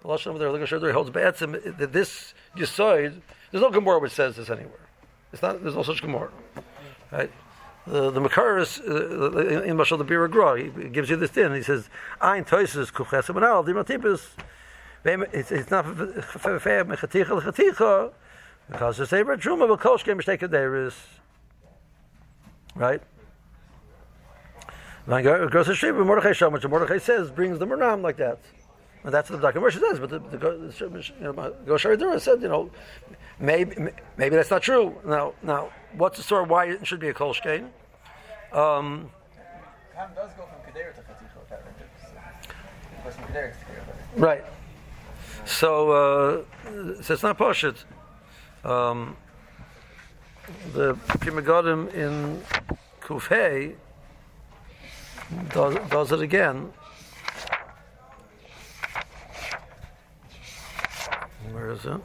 The 0.02 0.08
lashon 0.08 0.28
over 0.28 0.40
there, 0.40 0.52
the 0.52 0.58
Goshari 0.58 0.80
Dura 0.80 0.94
holds 0.94 1.10
betzim. 1.12 1.78
That 1.78 1.94
this 1.94 2.34
yisoid, 2.56 3.22
there's 3.52 3.62
no 3.62 3.70
Gemara 3.70 4.00
which 4.00 4.14
says 4.14 4.36
this 4.36 4.50
anywhere. 4.50 4.88
It's 5.32 5.42
not. 5.42 5.62
There's 5.62 5.76
no 5.76 5.84
such 5.84 6.02
Gemara, 6.02 6.32
right? 7.12 7.32
The 7.90 8.12
the 8.12 8.22
Makaris 8.22 8.80
uh, 8.88 9.64
in 9.64 9.76
Mashal 9.76 9.98
the 9.98 10.06
Bira 10.06 10.30
Gra, 10.30 10.62
he 10.62 10.90
gives 10.90 11.10
you 11.10 11.16
this 11.16 11.32
thing. 11.32 11.56
He 11.56 11.64
says, 11.64 11.90
"Ein 12.22 12.46
toises 12.46 12.92
kuchesim 12.92 13.36
and 13.36 13.46
al 13.46 13.64
dimatipus." 13.64 14.28
It's 15.04 15.72
not 15.72 15.86
fair 15.86 16.86
mechaticha 16.86 17.42
lechaticha 17.42 18.12
because 18.70 19.00
it's 19.00 19.12
a 19.12 19.16
truma 19.16 19.68
but 19.68 19.80
kolshke 19.80 20.16
mistake 20.16 20.42
there 20.42 20.76
is 20.76 20.94
right. 22.76 23.02
When 25.06 25.26
it 25.26 25.50
goes 25.50 25.66
to 25.66 25.74
Shri, 25.74 25.92
Mordechai 25.92 26.32
Shom, 26.32 26.52
which 26.52 26.68
Mordechai 26.68 27.00
says 27.00 27.32
brings 27.32 27.58
the 27.58 27.66
Murnam 27.66 28.04
like 28.04 28.18
that. 28.18 28.38
And 29.04 29.12
that's 29.12 29.30
what 29.30 29.42
the 29.42 29.52
Dr. 29.52 29.62
Moshe 29.62 29.80
says, 29.80 30.00
but 30.00 30.10
the, 30.10 30.20
the, 30.20 30.38
the 30.38 31.14
you 31.20 31.24
know, 31.24 31.34
Goshari 31.66 31.98
Dura 31.98 32.20
said, 32.20 32.42
you 32.42 32.50
know, 32.50 32.70
maybe 33.40 33.92
maybe 34.18 34.36
that's 34.36 34.52
not 34.52 34.62
true. 34.62 34.96
Now, 35.06 35.34
now, 35.42 35.72
what's 35.94 36.18
the 36.18 36.24
story 36.24 36.46
why 36.46 36.66
it 36.66 36.86
should 36.86 37.00
be 37.00 37.10
a 37.10 37.14
Kol 37.14 37.34
Shkein? 37.34 37.70
Um, 38.52 39.12
Time 39.96 40.10
does 40.16 40.32
go 40.34 40.44
from 40.46 40.74
Kedera 40.74 40.96
to 40.96 41.02
Chaticha 41.02 41.40
without 41.42 41.62
rendips. 41.66 42.04
It 42.44 43.04
goes 43.04 43.16
from 43.16 43.24
Kedera 43.26 43.52
to 43.52 43.66
Kedera. 43.66 44.22
right. 44.22 44.44
So, 45.46 45.92
uh, 45.92 47.02
so 47.02 47.14
it's 47.14 47.24
not 47.24 47.38
Pashit. 47.38 47.84
Um, 48.64 49.18
the 50.74 50.94
Pri 50.94 51.32
Megadim 51.32 51.94
in 51.94 52.42
Kufay 53.02 53.76
does, 55.50 55.76
does 55.90 56.12
it 56.12 56.22
again. 56.22 56.72
Where 61.52 61.72
is 61.72 61.86
it? 61.86 62.02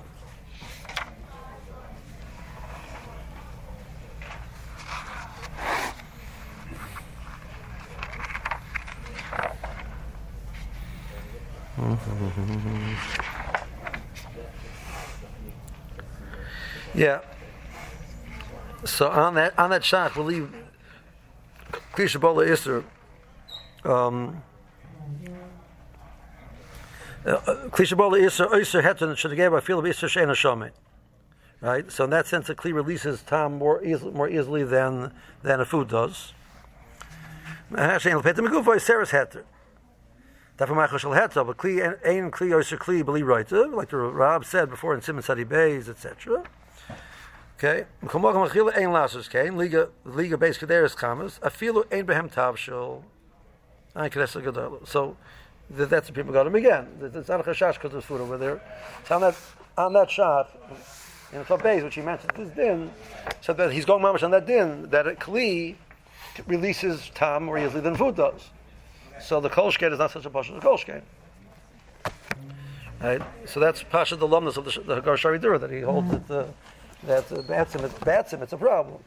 Yeah. 16.94 17.20
So 18.84 19.08
on 19.08 19.34
that 19.34 19.58
on 19.58 19.70
that 19.70 19.82
shach, 19.82 20.16
we'll 20.16 20.26
leave 20.26 20.54
Klisha 21.94 22.20
Bola 22.20 22.44
Isser. 22.44 22.84
Um, 23.84 24.42
Bola 27.96 28.18
Isser. 28.18 30.70
Right. 31.60 31.90
So 31.90 32.04
in 32.04 32.10
that 32.10 32.26
sense, 32.26 32.50
a 32.50 32.54
kli 32.54 32.74
releases 32.74 33.22
time 33.22 33.58
more 33.58 33.82
easily, 33.82 34.12
more 34.12 34.28
easily 34.28 34.64
than 34.64 35.12
than 35.42 35.60
a 35.60 35.64
food 35.64 35.88
does. 35.88 36.34
Peter 37.70 37.78
Megufo 37.78 38.76
is 38.76 38.82
Sarah's 38.82 39.10
Heter. 39.10 39.44
Dafür 40.56 40.76
mache 40.76 41.00
shel 41.00 41.10
heter, 41.10 41.44
but 41.44 41.56
kli 41.56 41.82
ein 42.06 42.30
kli 42.30 42.52
oiser 42.52 42.78
kli 42.78 43.04
beli 43.04 43.24
like 43.24 43.88
the 43.88 43.96
Rab 43.96 44.44
said 44.44 44.70
before 44.70 44.94
in 44.94 45.02
Simon 45.02 45.22
Sadi 45.22 45.42
Bays, 45.42 45.88
etc. 45.88 46.44
Okay, 47.56 47.86
mkomach 48.02 48.34
machila 48.34 48.76
ein 48.76 48.88
lasus 48.88 49.30
kain 49.30 49.56
liga 49.56 49.88
liga 50.04 50.36
base 50.36 50.58
kaderis 50.58 50.96
kamas 50.96 51.38
afilu 51.40 51.84
ein 51.92 52.04
behem. 52.04 53.02
I 53.96 54.08
can 54.08 54.22
ask 54.22 54.34
gadol. 54.34 54.80
So 54.86 55.16
that, 55.70 55.88
that's 55.88 56.08
the 56.08 56.12
people 56.12 56.32
got 56.32 56.48
him 56.48 56.54
again. 56.56 56.88
It's 57.00 57.28
not 57.28 57.40
a 57.40 57.44
chashash 57.44 57.74
because 57.74 57.92
there's 57.92 58.04
food 58.04 58.20
over 58.20 58.36
there. 58.36 58.60
So 59.06 59.14
on 59.14 59.20
that 59.20 59.36
on 59.78 59.92
that 59.92 60.10
shot 60.10 60.50
in 61.32 61.44
the 61.48 61.56
base, 61.56 61.82
which 61.82 61.94
he 61.94 62.02
mentioned 62.02 62.32
this 62.36 62.50
din, 62.50 62.90
so 63.40 63.52
that 63.52 63.72
he's 63.72 63.84
going 63.84 64.02
mamish 64.02 64.24
on 64.24 64.32
that 64.32 64.46
din 64.46 64.90
that 64.90 65.06
a 65.06 65.12
kli 65.12 65.76
releases 66.46 67.10
tam 67.14 67.44
more 67.44 67.58
easily 67.58 67.80
than 67.80 67.94
food 67.94 68.16
does. 68.16 68.50
So 69.20 69.40
the 69.40 69.50
kolshket 69.50 69.92
is 69.92 70.00
not 70.00 70.10
such 70.10 70.26
a 70.26 70.30
pasha 70.30 70.54
as 70.54 70.60
the 70.60 70.68
kolshket. 70.68 71.02
Right? 73.00 73.22
So 73.46 73.60
that's 73.60 73.84
pasha 73.84 74.16
the 74.16 74.26
lumnus 74.26 74.56
of 74.56 74.64
the, 74.64 74.80
the 74.80 74.96
Hagar 74.96 75.16
Shari 75.16 75.38
Dura 75.38 75.58
that 75.60 75.70
he 75.70 75.80
holds 75.80 76.10
that 76.10 76.26
the 76.26 76.40
uh, 76.40 76.46
that 77.06 77.30
uh, 77.32 77.42
bats 77.42 77.74
him, 77.74 77.84
it 77.84 78.04
bats 78.04 78.32
him, 78.32 78.42
it's 78.42 78.52
a 78.52 78.56
problem. 78.56 78.98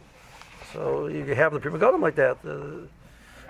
So 0.73 1.07
you 1.07 1.23
have 1.35 1.53
the 1.53 1.59
Pri 1.59 1.71
Megadim 1.71 2.01
like 2.01 2.15
that. 2.15 2.37
Uh, 2.45 2.87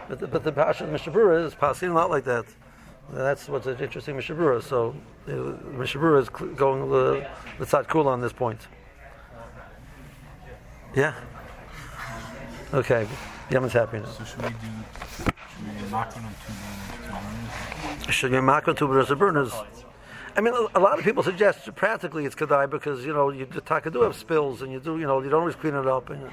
but 0.08 0.20
the, 0.20 0.28
but 0.28 0.44
the 0.44 0.52
pasha 0.52 0.86
of 0.86 0.90
Mishabura 0.90 1.46
is 1.46 1.54
passing 1.54 1.90
a 1.90 1.94
lot 1.94 2.10
like 2.10 2.24
that. 2.24 2.46
That's 3.12 3.48
what's 3.50 3.68
interesting 3.68 4.16
Mishabura. 4.16 4.62
So 4.62 4.96
uh, 5.28 5.32
Mishabura 5.32 6.22
is 6.22 6.30
cl- 6.36 6.54
going 6.54 6.90
the 6.90 7.28
the 7.60 7.66
tzad 7.66 7.88
cool 7.88 8.08
on 8.08 8.22
this 8.22 8.34
point. 8.34 8.68
Yeah. 10.96 11.14
Okay. 12.74 13.08
Yemen's 13.50 13.74
happy 13.74 14.00
now. 14.00 14.06
So 14.06 14.24
should 14.24 14.42
we 14.42 14.50
do? 14.50 14.56
Should 15.16 15.84
we 15.84 15.90
knock 15.92 16.16
on 16.18 16.24
two 16.24 16.54
burners? 17.10 18.16
Should 18.16 18.32
you 18.32 18.42
mark 18.42 18.68
on 18.68 18.76
two 18.76 18.88
burners 18.88 19.12
or 19.12 19.16
burners? 19.16 19.54
I 20.38 20.42
mean, 20.42 20.54
a, 20.54 20.80
lot 20.80 21.00
of 21.00 21.04
people 21.04 21.24
suggest 21.24 21.74
practically 21.76 22.26
it's 22.26 22.36
kadai 22.36 22.70
because 22.70 23.04
you 23.04 23.12
know 23.12 23.32
you 23.32 23.48
do 23.48 23.60
taka 23.60 23.90
have 24.04 24.16
spills 24.16 24.62
and 24.62 24.72
you 24.72 24.80
do 24.80 25.00
you 25.00 25.08
know 25.08 25.20
you 25.20 25.32
don't 25.32 25.40
always 25.40 25.56
clean 25.56 25.74
it 25.74 25.88
up 25.88 26.12
and 26.12 26.22
you 26.22 26.30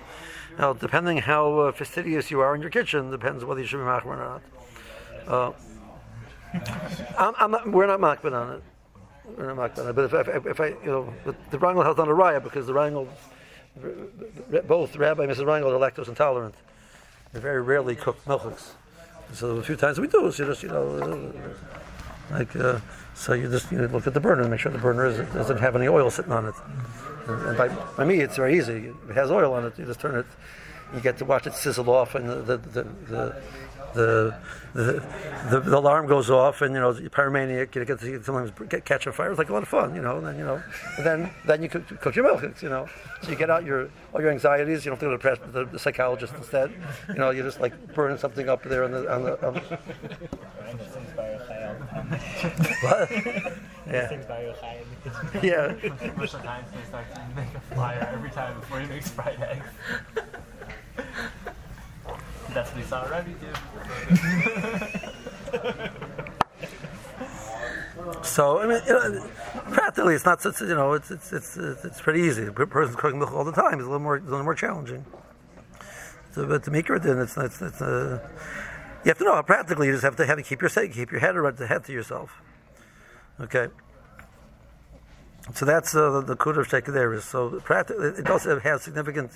know 0.59 0.75
depending 0.75 1.17
how 1.17 1.59
uh, 1.61 1.73
fastidious 1.73 2.31
you 2.31 2.41
are 2.41 2.55
in 2.55 2.61
your 2.61 2.71
kitchen 2.71 3.11
depends 3.11 3.47
whether 3.47 3.63
you 3.63 3.67
should 3.67 3.79
be 3.79 3.85
makbid 3.85 4.05
or 4.05 4.17
not. 4.17 4.43
Uh, 5.27 5.53
I'm, 7.19 7.35
I'm 7.39 7.51
not. 7.51 7.67
We're 7.67 7.87
not 7.87 7.99
makbid 7.99 8.35
on 8.35 8.57
it. 8.57 8.63
We're 9.39 9.55
not 9.55 9.75
makbid 9.75 9.85
on 9.85 9.89
it. 9.89 9.93
But 9.95 10.13
if, 10.13 10.29
if, 10.29 10.47
if 10.49 10.61
I 10.61 10.67
you 10.67 10.77
know 10.85 11.15
the, 11.25 11.35
the 11.51 11.57
Rangel 11.57 11.87
has 11.87 11.97
done 11.97 12.09
a 12.09 12.15
raya 12.15 12.43
because 12.43 12.67
the 12.67 12.75
Rangel 12.75 13.09
both 14.69 14.95
Rabbi 14.97 15.23
and 15.23 15.33
Mrs. 15.33 15.47
Rangel 15.47 15.73
are 15.73 15.91
lactose 15.91 16.09
intolerant. 16.09 16.55
They 17.33 17.41
very 17.41 17.63
rarely 17.63 17.97
cook 17.97 18.23
milchiks. 18.27 18.73
So 19.33 19.57
a 19.57 19.63
few 19.63 19.77
times 19.77 19.99
we 19.99 20.09
do. 20.09 20.31
So 20.31 20.45
just 20.45 20.63
you 20.63 20.69
know. 20.69 21.33
Like 22.31 22.55
uh, 22.57 22.79
so 23.15 23.33
you 23.35 23.49
just 23.51 23.71
you 23.71 23.87
look 23.89 24.07
at 24.07 24.15
the 24.15 24.21
burner 24.21 24.43
and 24.43 24.51
make 24.51 24.61
sure 24.61 24.73
the 24.73 24.79
burner 24.79 25.07
is, 25.07 25.17
doesn't 25.33 25.59
have 25.59 25.77
any 25.77 25.89
oil 25.89 26.11
sitting 26.11 26.33
on 26.33 26.47
it 26.47 26.55
and 27.27 27.57
by, 27.57 27.69
by 27.69 28.05
me 28.05 28.21
it's 28.21 28.37
very 28.37 28.59
easy 28.59 28.93
it 29.09 29.15
has 29.15 29.31
oil 29.31 29.53
on 29.55 29.65
it 29.65 29.79
you 29.79 29.85
just 29.85 30.01
turn 30.01 30.17
it 30.17 30.27
You 30.95 31.01
get 31.01 31.19
to 31.19 31.25
watch 31.25 31.47
it 31.47 31.55
sizzle 31.55 31.91
off, 31.91 32.15
and 32.15 32.29
the 32.29 32.35
the 32.35 32.57
the. 32.59 32.83
the 33.09 33.37
the, 33.95 34.37
the, 34.75 35.01
the, 35.51 35.61
the 35.61 35.79
alarm 35.79 36.09
goes 36.09 36.29
off, 36.29 36.63
and 36.63 36.75
you 36.75 36.81
know, 36.81 36.91
you're 36.91 37.11
pyromaniac. 37.11 37.77
You 37.77 37.85
get 37.85 38.01
to 38.01 38.25
sometimes 38.25 38.51
get, 38.69 38.85
catch 38.85 39.07
a 39.07 39.13
fire. 39.13 39.31
It's 39.31 39.39
like 39.39 39.51
a 39.51 39.53
lot 39.53 39.63
of 39.63 39.69
fun, 39.69 39.95
you 39.95 40.03
know. 40.03 40.17
And 40.19 40.27
then 40.27 40.37
you 40.37 40.45
know, 40.45 40.61
and 40.97 41.07
then 41.07 41.31
then 41.47 41.63
you 41.63 41.69
cook, 41.69 41.87
cook 42.01 42.17
your 42.17 42.25
milk, 42.25 42.61
you 42.61 42.69
know. 42.69 42.89
So 43.23 43.31
you 43.31 43.37
get 43.37 43.51
out 43.51 43.65
your 43.65 43.89
all 44.13 44.21
your 44.21 44.33
anxieties. 44.33 44.85
You 44.85 44.91
don't 44.91 45.01
have 45.01 45.21
to 45.21 45.31
go 45.31 45.37
to 45.37 45.41
the, 45.53 45.61
the, 45.61 45.71
the 45.71 45.79
psychologist 45.79 46.35
instead. 46.37 46.73
You 47.09 47.15
know, 47.15 47.31
you're 47.31 47.45
just 47.45 47.61
like 47.61 47.95
burning 47.95 48.19
something 48.19 48.49
up 48.49 48.65
there 48.65 48.83
on 48.83 48.91
the 48.91 49.15
on 49.15 49.23
the. 49.23 49.47
On, 49.47 49.61
what? 52.83 53.11
Yeah. 53.87 54.09
Yeah. 55.43 55.75
Most 56.17 56.33
of 56.33 56.41
the 56.41 56.47
time, 56.47 56.65
he 56.73 56.87
starts 56.89 57.13
to 57.15 57.21
make 57.37 57.55
a 57.55 57.61
flyer 57.75 58.09
every 58.15 58.31
time 58.31 58.59
before 58.59 58.81
he 58.81 58.87
makes 58.87 59.11
fried 59.11 59.39
eggs. 59.43 59.67
That's 62.55 62.71
what 62.71 62.79
he 62.81 62.85
saw 62.85 63.03
Rebbe 63.03 63.35
do. 63.41 63.53
So 68.23 68.59
I 68.59 68.67
mean, 68.67 68.81
you 68.87 68.93
know, 68.93 69.27
practically, 69.71 70.15
it's 70.15 70.25
not. 70.25 70.43
such 70.43 70.61
you 70.61 70.69
know, 70.69 70.93
it's 70.95 71.11
it's 71.11 71.33
it's 71.33 71.57
it's 71.57 72.01
pretty 72.01 72.21
easy. 72.21 72.47
A 72.47 72.53
person's 72.53 72.97
cooking 72.97 73.19
milk 73.19 73.33
all 73.33 73.45
the 73.45 73.53
time 73.53 73.79
is 73.81 73.87
a 73.87 73.89
little 73.89 74.01
more 74.01 74.17
it's 74.17 74.27
a 74.27 74.31
little 74.31 74.45
more 74.45 74.55
challenging. 74.55 75.05
So, 76.35 76.47
but 76.47 76.65
to 76.65 76.71
make 76.71 76.91
it, 76.91 77.03
then 77.03 77.19
it's 77.19 77.37
it's, 77.37 77.63
it's 77.63 77.81
uh, 77.81 78.19
you 79.05 79.11
have 79.11 79.19
to 79.19 79.25
know. 79.25 79.35
how 79.35 79.43
Practically, 79.43 79.89
you 79.89 79.93
just 79.93 80.05
have 80.05 80.17
to 80.17 80.27
have 80.27 80.39
to 80.39 80.43
keep 80.43 80.61
your 80.63 80.71
keep 80.71 81.11
your 81.11 81.21
head 81.21 81.37
around 81.37 81.59
the 81.59 81.67
head 81.67 81.85
to 81.85 81.93
yourself. 81.93 82.41
Okay. 83.41 83.69
So 85.53 85.67
that's 85.67 85.95
uh, 85.95 86.11
the, 86.11 86.21
the 86.23 86.37
kudah 86.37 86.61
of 86.61 86.69
shekederis. 86.69 87.23
So 87.23 87.61
practically, 87.61 88.09
it 88.09 88.25
does 88.25 88.45
have 88.45 88.81
significant 88.81 89.33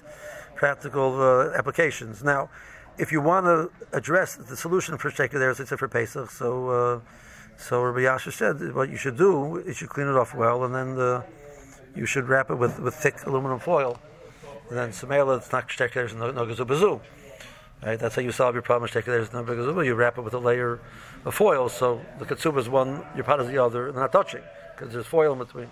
practical 0.55 1.21
uh, 1.21 1.51
applications. 1.53 2.25
Now, 2.25 2.49
if 2.97 3.13
you 3.13 3.21
want 3.21 3.45
to 3.45 3.71
address 3.93 4.37
the 4.37 4.57
solution 4.57 4.97
for 4.97 5.11
shekederis, 5.11 5.61
it's 5.61 5.71
a 5.71 5.77
for 5.77 5.87
Pesach. 5.87 6.31
So, 6.31 6.69
uh, 6.71 7.01
so 7.59 7.83
Rabbi 7.83 8.05
Yasha 8.05 8.33
said 8.33 8.75
what 8.75 8.89
you 8.89 8.97
should 8.97 9.19
do 9.19 9.57
is 9.57 9.83
you 9.83 9.87
clean 9.87 10.07
it 10.07 10.17
off 10.17 10.35
well, 10.35 10.65
and 10.65 10.75
then 10.75 10.95
the, 10.95 11.25
you 11.95 12.07
should 12.07 12.27
wrap 12.27 12.51
it 12.51 12.57
with, 12.57 12.81
with 12.81 12.95
thick 12.95 13.27
aluminum 13.27 13.59
foil. 13.59 14.01
And 14.71 14.79
then 14.79 14.91
samela, 14.91 15.37
it's 15.37 15.53
not 15.53 15.69
shekederis 15.69 16.17
no 16.17 16.31
no 16.31 16.47
gazubazu. 16.47 17.01
Right, 17.85 17.99
that's 17.99 18.17
how 18.17 18.23
you 18.23 18.33
solve 18.33 18.55
your 18.55 18.63
problem. 18.63 18.91
Shekederis 18.91 19.33
no 19.33 19.45
gazuba. 19.45 19.85
You 19.85 19.95
wrap 19.95 20.19
it 20.19 20.23
with 20.23 20.35
a 20.35 20.39
layer 20.39 20.81
of 21.25 21.35
foil, 21.35 21.69
so 21.69 22.01
the 22.19 22.25
katsuba 22.25 22.59
is 22.59 22.69
one, 22.69 23.05
your 23.15 23.25
pot 23.25 23.41
is 23.41 23.47
the 23.47 23.59
other, 23.59 23.87
and 23.87 23.95
they're 23.95 24.03
not 24.03 24.13
touching 24.13 24.43
because 24.75 24.93
there's 24.93 25.07
foil 25.07 25.33
in 25.33 25.39
between. 25.39 25.71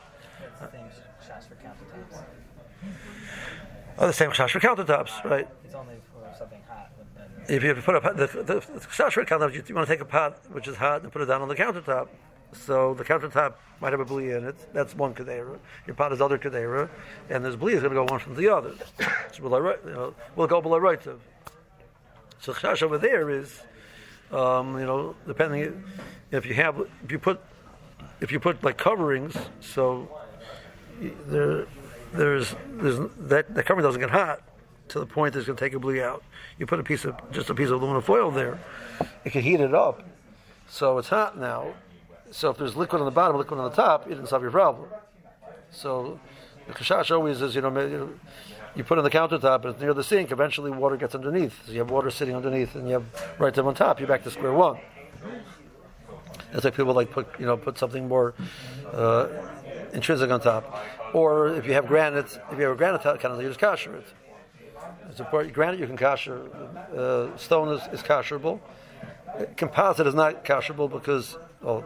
Things 0.70 0.94
for 1.48 1.54
countertops. 1.56 2.24
Oh, 3.98 4.06
the 4.06 4.12
same 4.12 4.30
chash 4.30 4.50
for 4.50 4.60
countertops, 4.60 5.24
right? 5.24 5.48
It's 5.64 5.74
only 5.74 5.96
for 6.12 6.32
something 6.38 6.60
hot. 6.68 6.90
If 7.48 7.62
you 7.62 7.74
put 7.74 7.96
a 7.96 8.00
pot, 8.00 8.16
the, 8.16 8.26
the, 8.26 8.42
the 8.42 8.60
chash 8.60 9.12
for 9.12 9.24
countertops, 9.24 9.54
you, 9.54 9.64
you 9.66 9.74
want 9.74 9.88
to 9.88 9.92
take 9.92 10.00
a 10.00 10.04
pot 10.04 10.38
which 10.52 10.68
is 10.68 10.76
hot 10.76 11.02
and 11.02 11.12
put 11.12 11.22
it 11.22 11.26
down 11.26 11.42
on 11.42 11.48
the 11.48 11.56
countertop. 11.56 12.08
So 12.52 12.94
the 12.94 13.04
countertop 13.04 13.54
might 13.80 13.92
have 13.92 14.00
a 14.00 14.04
bli 14.04 14.30
in 14.30 14.44
it. 14.44 14.56
That's 14.72 14.94
one 14.94 15.12
kadera. 15.12 15.58
Your 15.86 15.96
pot 15.96 16.12
is 16.12 16.20
other 16.20 16.38
kadera, 16.38 16.88
and 17.30 17.44
this 17.44 17.56
bli 17.56 17.72
is 17.72 17.80
going 17.80 17.94
to 17.94 17.96
go 17.96 18.04
one 18.04 18.20
from 18.20 18.36
the 18.36 18.48
other. 18.48 18.72
So 19.32 19.42
you 19.42 19.92
know, 19.92 20.14
we'll 20.36 20.46
go 20.46 20.60
below 20.60 20.78
right 20.78 21.04
of. 21.06 21.20
So 22.40 22.52
chash 22.52 22.82
over 22.82 22.98
there 22.98 23.30
is, 23.30 23.60
um, 24.30 24.78
you 24.78 24.86
know, 24.86 25.14
depending 25.26 25.84
if 26.30 26.46
you 26.46 26.54
have 26.54 26.80
if 27.04 27.12
you 27.12 27.18
put 27.18 27.40
if 28.20 28.32
you 28.32 28.40
put 28.40 28.62
like 28.62 28.76
coverings, 28.76 29.36
so 29.60 30.08
there 31.00 31.66
there's 32.12 32.54
there's 32.68 32.98
that 33.18 33.54
the 33.54 33.62
covering 33.62 33.84
doesn't 33.84 34.00
get 34.00 34.10
hot 34.10 34.42
to 34.88 35.00
the 35.00 35.06
point 35.06 35.32
that 35.32 35.40
it's 35.40 35.46
going 35.46 35.56
to 35.56 35.64
take 35.64 35.74
a 35.74 35.78
bli 35.78 36.02
out. 36.02 36.22
You 36.58 36.66
put 36.66 36.80
a 36.80 36.82
piece 36.82 37.04
of 37.04 37.16
just 37.32 37.50
a 37.50 37.54
piece 37.54 37.68
of 37.68 37.80
aluminum 37.80 38.02
foil 38.02 38.30
there, 38.30 38.58
it 39.24 39.30
can 39.30 39.42
heat 39.42 39.60
it 39.60 39.74
up, 39.74 40.02
so 40.68 40.98
it's 40.98 41.08
hot 41.08 41.38
now. 41.38 41.74
So 42.30 42.50
if 42.50 42.58
there's 42.58 42.76
liquid 42.76 43.00
on 43.00 43.06
the 43.06 43.12
bottom, 43.12 43.36
liquid 43.36 43.58
on 43.60 43.70
the 43.70 43.76
top, 43.76 44.08
you 44.08 44.14
didn't 44.14 44.28
solve 44.28 44.42
your 44.42 44.50
problem. 44.50 44.88
So 45.70 46.18
the 46.66 46.72
kashash 46.72 47.10
always 47.10 47.40
is, 47.40 47.54
you 47.54 47.60
know, 47.60 47.70
you 48.76 48.84
put 48.84 48.98
on 48.98 49.04
the 49.04 49.10
countertop 49.10 49.64
and 49.64 49.72
it's 49.72 49.80
near 49.80 49.94
the 49.94 50.04
sink. 50.04 50.30
Eventually, 50.30 50.70
water 50.70 50.96
gets 50.96 51.14
underneath. 51.14 51.66
So 51.66 51.72
you 51.72 51.78
have 51.78 51.90
water 51.90 52.10
sitting 52.10 52.36
underneath, 52.36 52.74
and 52.74 52.86
you 52.86 52.94
have 52.94 53.04
right 53.38 53.52
there 53.54 53.66
on 53.66 53.74
top. 53.74 53.98
You're 53.98 54.08
back 54.08 54.22
to 54.24 54.30
square 54.30 54.52
one. 54.52 54.78
That's 56.52 56.64
why 56.64 56.70
people 56.70 56.94
like 56.94 57.10
put, 57.10 57.26
you 57.40 57.46
know, 57.46 57.56
put 57.56 57.78
something 57.78 58.06
more 58.06 58.34
uh, 58.92 59.28
intrinsic 59.92 60.30
on 60.30 60.40
top. 60.40 60.84
Or 61.12 61.48
if 61.48 61.66
you 61.66 61.72
have 61.72 61.86
granite, 61.86 62.38
if 62.52 62.58
you 62.58 62.64
have 62.64 62.72
a 62.72 62.76
granite 62.76 63.04
of, 63.04 63.42
you 63.42 63.48
just 63.48 63.60
kasher 63.60 63.94
it. 63.94 64.06
It's 65.08 65.20
important. 65.20 65.54
Granite 65.54 65.80
you 65.80 65.86
can 65.86 65.96
kasher. 65.96 66.48
Uh, 66.94 67.36
stone 67.36 67.68
is, 67.68 67.80
is 67.92 68.02
kasherable. 68.02 68.60
Composite 69.56 70.06
is 70.06 70.14
not 70.14 70.44
kasherable 70.44 70.90
because 70.90 71.36
well, 71.62 71.84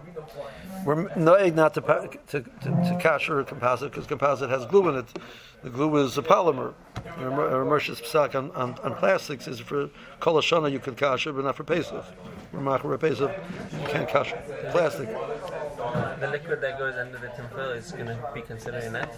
we're 0.84 1.08
no 1.16 1.48
not 1.48 1.74
to 1.74 1.80
to, 1.80 2.40
to, 2.40 2.42
to 2.42 2.98
kasher 3.00 3.46
composite 3.46 3.90
because 3.90 4.06
composite 4.06 4.50
has 4.50 4.66
glue 4.66 4.88
in 4.88 4.96
it. 4.96 5.18
The 5.62 5.70
glue 5.70 5.96
is 5.98 6.16
a 6.16 6.22
polymer. 6.22 6.74
Ramersh's 7.18 8.00
psak 8.00 8.34
on, 8.34 8.50
on, 8.52 8.78
on 8.82 8.94
plastics 8.94 9.46
is 9.46 9.60
for 9.60 9.90
kol 10.18 10.34
hashana 10.34 10.70
you 10.70 10.78
can 10.78 10.94
kasher, 10.94 11.34
but 11.34 11.44
not 11.44 11.56
for 11.56 11.64
pesach. 11.64 12.04
Ramach 12.52 13.00
Pesach 13.00 13.30
you 13.72 13.88
can't 13.88 14.08
kasher 14.08 14.70
plastic. 14.72 15.08
The 15.08 16.28
liquid 16.30 16.60
that 16.60 16.78
goes 16.78 16.94
under 16.94 17.18
the 17.18 17.28
tinfoil 17.28 17.70
is 17.70 17.92
going 17.92 18.06
to 18.06 18.30
be 18.34 18.42
considered 18.42 18.84
an 18.84 18.96
X. 18.96 19.16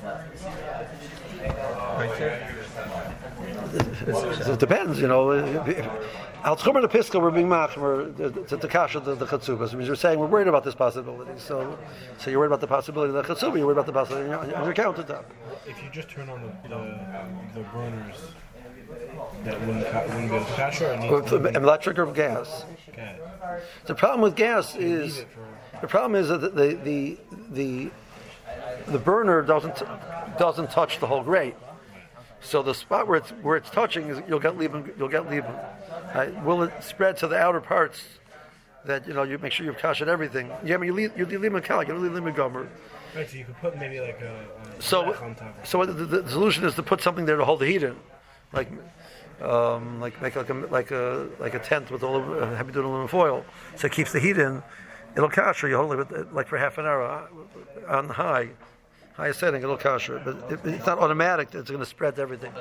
Right 1.42 2.18
there. 2.18 2.54
It 4.52 4.58
depends, 4.58 5.00
you 5.00 5.08
know. 5.08 5.32
Al 6.44 6.56
Tchumer 6.56 6.82
and 6.82 6.90
Pisca 6.90 7.20
were 7.20 7.30
being 7.30 7.48
machmer 7.48 8.14
to 8.48 8.56
the 8.56 8.68
kasha 8.68 9.00
the, 9.00 9.14
the 9.14 9.26
chatzubas. 9.26 9.72
I 9.72 9.76
mean, 9.76 9.86
you're 9.86 9.96
saying 9.96 10.18
we're 10.18 10.26
worried 10.26 10.48
about 10.48 10.64
this 10.64 10.74
possibility. 10.74 11.30
So, 11.36 11.78
so 12.18 12.30
you're 12.30 12.40
worried 12.40 12.48
about 12.48 12.60
the 12.60 12.66
possibility 12.66 13.16
of 13.16 13.26
the 13.26 13.34
chatzubah. 13.34 13.56
You're 13.56 13.66
worried 13.66 13.78
about 13.78 13.86
the 13.86 13.92
possibility 13.92 14.32
on 14.32 14.48
your, 14.48 14.56
on 14.58 14.64
your 14.64 14.74
countertop. 14.74 15.24
If 15.66 15.82
you 15.82 15.88
just 15.90 16.10
turn 16.10 16.28
on 16.32 16.42
the 16.42 16.68
the, 16.68 17.60
the 17.60 17.66
burners, 17.68 18.16
that 19.44 19.60
wouldn't, 19.60 19.86
ca- 19.90 20.02
wouldn't 20.06 20.30
be 20.30 20.36
able 20.36 20.44
to 20.46 20.52
cash 20.54 20.80
or 20.80 20.92
it 20.92 21.00
needs 21.00 21.12
Or 21.12 21.22
to 21.22 21.38
be 21.38 21.54
electric 21.54 21.98
or 21.98 22.06
gas. 22.06 22.64
okay. 22.88 23.16
The 23.86 23.94
problem 23.94 24.20
with 24.22 24.36
gas 24.36 24.76
is 24.76 25.24
the 25.80 25.86
problem 25.88 26.20
is 26.20 26.28
that 26.28 26.54
the 26.54 26.74
the 26.84 27.18
the 27.50 27.90
the 28.86 28.98
burner 28.98 29.42
doesn't 29.42 29.82
doesn't 30.38 30.70
touch 30.70 30.98
the 31.00 31.06
whole 31.06 31.22
grate. 31.22 31.54
So 32.40 32.62
the 32.62 32.74
spot 32.74 33.06
where 33.06 33.18
it's 33.18 33.30
where 33.42 33.56
it's 33.56 33.70
touching 33.70 34.08
is 34.08 34.20
you'll 34.28 34.40
get 34.40 34.56
leaving 34.58 34.90
you'll 34.98 35.08
get 35.08 35.30
leaving. 35.30 35.54
Right? 36.14 36.44
Will 36.44 36.62
it 36.64 36.72
spread 36.82 37.16
to 37.18 37.28
the 37.28 37.36
outer 37.36 37.60
parts? 37.60 38.02
That 38.84 39.06
you 39.06 39.14
know 39.14 39.22
you 39.22 39.38
make 39.38 39.52
sure 39.52 39.64
you've 39.64 39.78
kashed 39.78 40.02
everything. 40.02 40.50
Yeah, 40.64 40.74
I 40.74 40.78
mean 40.78 40.88
you 40.88 40.94
leave 40.94 41.16
you 41.16 41.24
leave 41.38 41.54
a 41.54 41.60
cal, 41.60 41.84
you 41.84 41.94
leave 41.94 42.26
a 42.26 42.32
gummer. 42.32 42.66
Right, 43.14 43.28
so 43.28 43.36
you 43.36 43.44
could 43.44 43.58
put 43.58 43.78
maybe 43.78 44.00
like 44.00 44.20
a, 44.22 44.46
a 44.78 44.82
So 44.82 45.10
rack 45.10 45.22
on 45.22 45.34
top. 45.34 45.66
so 45.66 45.84
the, 45.84 45.92
the, 45.92 46.30
solution 46.30 46.64
is 46.64 46.74
to 46.76 46.82
put 46.82 47.02
something 47.02 47.26
there 47.26 47.36
to 47.36 47.44
hold 47.44 47.60
the 47.60 47.66
heat 47.66 47.82
in, 47.82 47.96
like. 48.52 48.68
Um, 49.40 49.98
like 49.98 50.22
make 50.22 50.36
like 50.36 50.50
a 50.50 50.54
like 50.54 50.92
a 50.92 51.28
like 51.40 51.54
a 51.54 51.58
tent 51.58 51.90
with 51.90 52.04
all 52.04 52.14
of, 52.14 52.30
uh, 52.30 52.54
heavy 52.54 52.70
duty 52.70 52.84
aluminum 52.84 53.08
foil, 53.08 53.44
so 53.74 53.86
it 53.86 53.92
keeps 53.92 54.12
the 54.12 54.20
heat 54.20 54.38
in. 54.38 54.62
It'll 55.16 55.30
kasher. 55.30 55.68
You 55.68 55.78
hold 55.78 55.98
it 55.98 56.32
like 56.32 56.46
for 56.46 56.58
half 56.58 56.78
an 56.78 56.86
hour 56.86 57.02
uh, 57.02 57.96
on 57.96 58.08
high, 58.08 58.50
high 59.14 59.32
setting. 59.32 59.60
It'll 59.60 59.76
kasher, 59.78 60.24
but 60.24 60.36
it, 60.52 60.60
it's 60.64 60.86
not 60.86 61.00
automatic. 61.00 61.48
It's 61.54 61.70
going 61.70 61.80
to 61.80 61.86
spread 61.86 62.14
to 62.16 62.22
everything. 62.22 62.52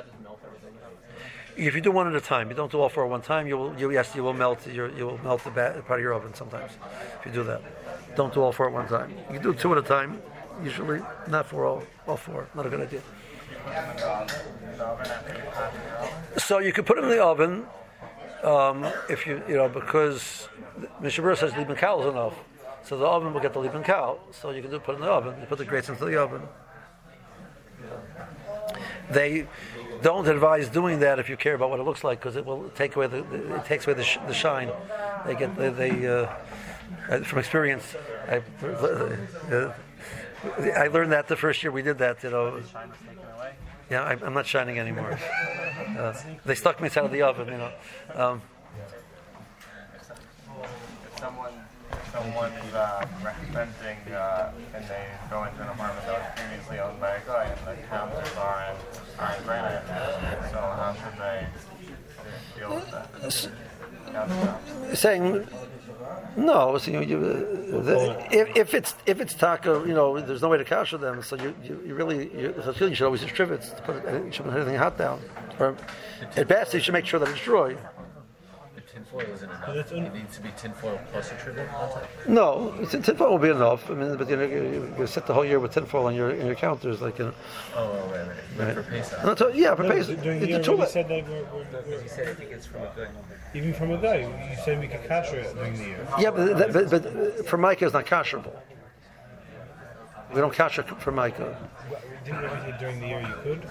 If 1.56 1.74
you 1.74 1.80
do 1.80 1.90
one 1.90 2.08
at 2.08 2.14
a 2.14 2.20
time, 2.20 2.48
you 2.48 2.56
don't 2.56 2.72
do 2.72 2.80
all 2.80 2.88
four 2.88 3.04
at 3.04 3.10
one 3.10 3.20
time. 3.20 3.46
You 3.46 3.58
will, 3.58 3.78
you, 3.78 3.90
yes, 3.90 4.14
you 4.14 4.22
will 4.24 4.32
melt 4.32 4.66
your, 4.66 4.90
you 4.96 5.06
will 5.06 5.18
melt 5.18 5.44
the 5.44 5.50
ba- 5.50 5.82
part 5.86 6.00
of 6.00 6.02
your 6.02 6.14
oven 6.14 6.32
sometimes. 6.34 6.72
If 7.20 7.26
you 7.26 7.32
do 7.32 7.44
that, 7.44 7.60
don't 8.16 8.32
do 8.32 8.40
all 8.40 8.52
four 8.52 8.68
at 8.68 8.72
one 8.72 8.88
time. 8.88 9.14
You 9.30 9.38
do 9.38 9.52
two 9.52 9.70
at 9.72 9.78
a 9.78 9.82
time. 9.82 10.20
Usually, 10.62 11.00
not 11.28 11.46
for 11.46 11.64
all, 11.64 11.82
all 12.06 12.16
four. 12.16 12.48
Not 12.54 12.66
a 12.66 12.70
good 12.70 12.80
idea. 12.80 13.02
So 16.38 16.58
you 16.58 16.72
could 16.72 16.86
put 16.86 16.96
them 16.96 17.04
in 17.04 17.10
the 17.10 17.22
oven 17.22 17.66
um, 18.42 18.84
if 19.08 19.26
you, 19.26 19.42
you 19.48 19.56
know, 19.56 19.68
because 19.68 20.48
Mishabur 21.00 21.36
says 21.36 21.56
lieben 21.56 21.76
cow 21.76 22.00
is 22.00 22.06
enough. 22.06 22.34
So 22.84 22.98
the 22.98 23.06
oven 23.06 23.32
will 23.32 23.40
get 23.40 23.52
the 23.52 23.60
lieben 23.60 23.82
cow. 23.82 24.18
So 24.32 24.50
you 24.50 24.62
can 24.62 24.70
do 24.70 24.80
put 24.80 24.92
it 24.92 24.96
in 24.96 25.02
the 25.02 25.10
oven. 25.10 25.40
You 25.40 25.46
put 25.46 25.58
the 25.58 25.64
grates 25.64 25.88
into 25.88 26.04
the 26.04 26.20
oven. 26.20 26.42
They 29.10 29.46
don't 30.02 30.26
advise 30.26 30.68
doing 30.68 31.00
that 31.00 31.18
if 31.18 31.28
you 31.28 31.36
care 31.36 31.54
about 31.54 31.70
what 31.70 31.78
it 31.78 31.84
looks 31.84 32.02
like 32.02 32.18
because 32.18 32.36
it 32.36 32.44
will 32.44 32.70
take 32.70 32.96
away 32.96 33.06
the, 33.06 33.22
the 33.22 33.56
it 33.56 33.64
takes 33.64 33.86
away 33.86 33.94
the, 33.94 34.02
sh- 34.02 34.18
the 34.26 34.34
shine. 34.34 34.70
They 35.26 35.34
get 35.34 35.54
they, 35.56 35.68
they 35.68 36.06
uh, 36.06 36.28
uh, 37.08 37.20
from 37.20 37.38
experience. 37.38 37.94
I, 38.28 38.42
uh, 38.64 39.72
I 40.44 40.88
learned 40.88 41.12
that 41.12 41.28
the 41.28 41.36
first 41.36 41.62
year 41.62 41.70
we 41.70 41.82
did 41.82 41.98
that. 41.98 42.22
You 42.22 42.30
know, 42.30 42.60
Shine 42.72 42.88
is 42.88 42.96
taken 43.06 43.22
away. 43.36 43.52
yeah, 43.90 44.02
I, 44.02 44.12
I'm 44.24 44.34
not 44.34 44.46
shining 44.46 44.78
anymore. 44.78 45.18
Uh, 45.98 46.14
they 46.44 46.54
stuck 46.54 46.80
me 46.80 46.86
inside 46.86 47.04
of 47.04 47.12
the 47.12 47.22
oven. 47.22 47.48
You 47.48 47.58
know. 47.58 47.72
Um, 48.14 48.42
if 51.06 51.18
someone 51.18 51.52
someone's 52.12 52.74
uh, 52.74 53.06
renting 53.54 53.98
uh, 54.12 54.52
and 54.74 54.84
they 54.86 55.06
go 55.30 55.44
into 55.44 55.62
an 55.62 55.68
apartment 55.68 56.06
that 56.06 56.18
was 56.18 56.40
previously 56.40 56.78
owned 56.78 57.00
by 57.00 57.16
a 57.16 57.20
guy 57.26 57.44
and 57.44 57.66
the 57.78 57.82
counters 57.86 58.36
are 58.36 58.70
in, 58.70 58.76
are 59.18 59.34
in 59.36 59.42
granite, 59.44 59.82
so 60.50 60.58
how 60.58 60.94
should 60.94 61.18
they 61.18 61.46
deal 62.58 62.74
with 62.74 62.90
that? 62.90 63.08
saying 64.96 65.46
no. 66.36 66.78
So 66.78 66.90
you, 66.90 67.00
you, 67.02 67.16
uh, 67.18 67.82
the, 67.82 68.26
if, 68.30 68.56
if 68.56 68.74
it's 68.74 68.94
if 69.06 69.20
it's 69.20 69.34
taco, 69.34 69.84
you 69.84 69.94
know, 69.94 70.20
there's 70.20 70.42
no 70.42 70.48
way 70.48 70.58
to 70.58 70.64
kasher 70.64 71.00
them. 71.00 71.22
So 71.22 71.36
you, 71.36 71.54
you, 71.62 71.82
you 71.86 71.94
really 71.94 72.30
you, 72.38 72.54
so 72.62 72.86
you 72.86 72.94
should 72.94 73.04
always 73.04 73.22
use 73.22 73.32
trivets 73.32 73.70
to 73.70 73.82
put 73.82 73.96
it, 73.96 74.24
you 74.24 74.32
shouldn't 74.32 74.54
put 74.54 74.62
anything 74.62 74.78
hot 74.78 74.98
down. 74.98 75.20
Or 75.58 75.76
at 76.36 76.48
best, 76.48 76.74
you 76.74 76.80
should 76.80 76.94
make 76.94 77.06
sure 77.06 77.20
that 77.20 77.28
it's 77.28 77.40
dry. 77.40 77.76
The 79.12 79.18
tinfoil 79.18 79.34
isn't 79.34 79.50
enough. 79.50 79.92
It 79.92 80.14
needs 80.14 80.36
to 80.36 80.42
be 80.42 80.50
tinfoil 80.56 80.98
plus 81.12 81.30
a 81.32 81.34
trivet 81.36 81.68
on 81.74 81.88
top. 81.90 82.08
No, 82.28 82.74
tin- 82.90 83.02
tinfoil 83.02 83.30
will 83.32 83.38
be 83.38 83.50
enough. 83.50 83.90
I 83.90 83.94
mean, 83.94 84.16
but 84.16 84.28
you 84.30 84.36
know, 84.36 84.44
you, 84.44 84.94
you 84.98 85.06
sit 85.06 85.26
the 85.26 85.34
whole 85.34 85.44
year 85.44 85.60
with 85.60 85.72
tinfoil 85.72 86.06
on 86.06 86.14
your 86.14 86.30
in 86.30 86.46
your 86.46 86.54
counters, 86.54 87.00
like 87.02 87.18
you 87.18 87.26
know. 87.26 87.34
Oh, 87.76 87.92
right, 88.10 88.26
right. 88.26 88.36
But 88.56 88.66
Right. 88.66 88.74
for 88.76 88.82
Pesach. 88.90 89.24
No, 89.24 89.34
to- 89.34 89.52
yeah, 89.54 89.74
for 89.74 89.82
No, 89.82 89.90
Pesach. 89.90 90.22
during 90.22 90.40
the 90.40 90.46
year 90.48 90.58
you 90.62 90.86
said 90.86 91.08
that 91.08 91.28
we're, 91.28 91.44
we're, 91.44 91.66
we're, 91.86 92.00
he 92.02 92.08
said 92.08 92.28
I 92.28 92.34
think 92.34 92.50
it's 92.52 92.66
from 92.66 92.82
a 92.82 92.92
good. 92.96 93.08
even 93.54 93.74
from 93.74 93.90
a 93.90 93.98
guy, 93.98 94.18
you 94.20 94.56
said 94.64 94.80
we 94.80 94.88
could 94.88 95.02
kasher 95.02 95.34
it 95.34 95.54
during 95.54 95.76
the 95.76 95.84
year. 95.84 96.08
Yeah, 96.18 96.30
but, 96.30 96.56
that, 96.58 96.72
but, 96.72 96.90
but 96.90 97.06
uh, 97.06 97.42
for 97.42 97.58
Micah, 97.58 97.84
it's 97.84 97.94
not 97.94 98.06
kasherable. 98.06 98.54
We 100.32 100.40
don't 100.40 100.54
kasher 100.54 100.82
for 100.98 101.12
Micah. 101.12 101.58
Didn't 102.24 102.42
you 102.42 102.74
during 102.80 103.00
the 103.00 103.06
year 103.08 103.20
you 103.20 103.34
could? 103.42 103.62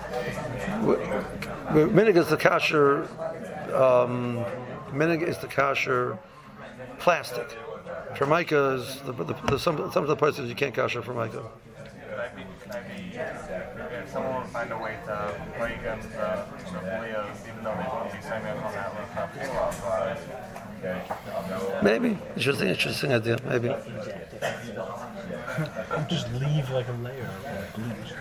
Minig 1.95 2.17
is 2.17 2.27
the 2.27 2.37
kasher. 2.37 3.07
Um, 3.73 4.45
minig 4.93 5.27
is 5.27 5.37
the 5.37 5.47
kasher 5.47 6.17
plastic. 6.99 7.57
For 8.15 8.25
Micah 8.25 8.75
is 8.75 9.01
the, 9.01 9.11
the, 9.13 9.35
the, 9.49 9.59
some, 9.59 9.91
some 9.91 10.03
of 10.03 10.09
the 10.09 10.15
places 10.15 10.49
you 10.49 10.55
can't 10.55 10.73
kasher 10.75 11.03
for 11.03 11.13
Micah. 11.13 11.43
Could 12.09 12.19
I 12.19 12.27
be, 12.29 12.43
I 12.71 12.79
be, 12.81 13.17
if 13.17 14.09
someone 14.11 14.41
would 14.41 14.51
find 14.51 14.71
a 14.71 14.77
way 14.77 14.97
to 15.05 15.35
play 15.57 15.75
against 15.75 16.09
the 16.11 16.45
Leos, 17.01 17.37
even 17.47 17.63
though 17.63 17.75
they 17.75 17.87
won't 17.87 18.11
be 18.11 18.21
saying 18.21 18.45
it 18.45 18.57
on 18.57 18.73
that 18.73 18.93
list, 18.99 19.15
not 19.15 19.33
Pesach, 19.33 19.53
Maybe 21.83 22.17
interesting, 22.35 22.69
interesting 22.69 23.13
idea. 23.13 23.37
Maybe. 23.45 23.69
Just 26.07 26.31
leave 26.33 26.69
like 26.71 26.87
a 26.87 26.93
layer 26.93 27.29
of 27.45 27.73
bleach. 27.75 28.13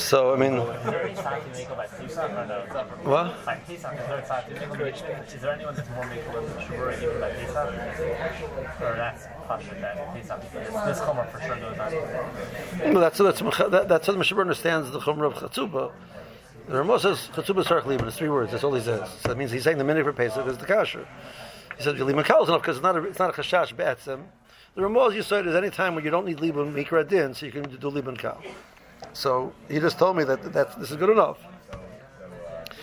So 0.00 0.34
I 0.34 0.36
mean? 0.36 0.58
What? 0.58 0.76
Is 3.68 3.82
there 5.40 5.52
anyone 5.52 5.74
that's 5.74 5.90
more 5.90 6.04
makel 6.04 6.46
than 6.46 6.64
Shabura 6.64 7.02
even 7.02 7.20
by 7.20 7.30
Pesach? 7.30 8.80
Or 8.80 8.94
that's 8.96 9.26
Pasha 9.46 9.74
that 9.80 10.14
Pesach? 10.14 10.52
This 10.52 11.00
Chomer 11.00 11.30
for 11.30 11.40
sure 11.40 11.56
goes 11.56 11.78
on. 11.78 12.94
well, 12.94 13.00
that's 13.00 13.18
that's 13.18 13.40
that, 13.70 13.88
that's 13.88 14.06
how 14.06 14.12
the 14.12 14.18
Mishnah 14.18 14.40
understands 14.40 14.90
the 14.90 15.00
chumrah 15.00 15.26
of 15.26 15.34
chatzubah. 15.34 15.92
The 16.68 16.78
Ramah 16.78 17.00
says 17.00 17.28
chatzubah 17.34 17.64
sarach 17.64 17.86
liban. 17.86 18.08
It's 18.08 18.16
three 18.16 18.30
words. 18.30 18.52
That's 18.52 18.64
all 18.64 18.74
he 18.74 18.82
says. 18.82 19.08
So 19.20 19.28
that 19.28 19.38
means 19.38 19.50
he's 19.50 19.64
saying 19.64 19.78
the 19.78 19.84
minig 19.84 20.04
for 20.04 20.12
Pesach 20.12 20.46
is 20.46 20.58
the 20.58 20.66
kasher. 20.66 21.06
He 21.76 21.82
said 21.82 21.98
liban 21.98 22.24
kal 22.24 22.42
is 22.42 22.48
enough 22.48 22.62
because 22.62 22.76
it's 22.76 22.82
not 22.82 22.96
a 22.96 23.04
it's 23.04 23.18
not 23.18 23.30
a 23.30 23.42
chashash 23.42 23.76
be'etzem. 23.76 24.22
The 24.74 24.82
Ramah 24.82 25.14
you 25.14 25.22
said 25.22 25.46
is 25.46 25.54
any 25.54 25.70
time 25.70 25.94
when 25.94 26.04
you 26.04 26.10
don't 26.10 26.26
need 26.26 26.40
liban 26.40 26.74
mikra 26.74 27.08
din, 27.08 27.32
so 27.32 27.46
you 27.46 27.52
can 27.52 27.62
do 27.62 27.88
liban 27.88 28.16
kal. 28.16 28.42
So 29.12 29.52
he 29.68 29.78
just 29.78 30.00
told 30.00 30.16
me 30.16 30.24
that 30.24 30.52
that 30.52 30.80
this 30.80 30.90
is 30.90 30.96
good 30.96 31.10
enough. 31.10 31.38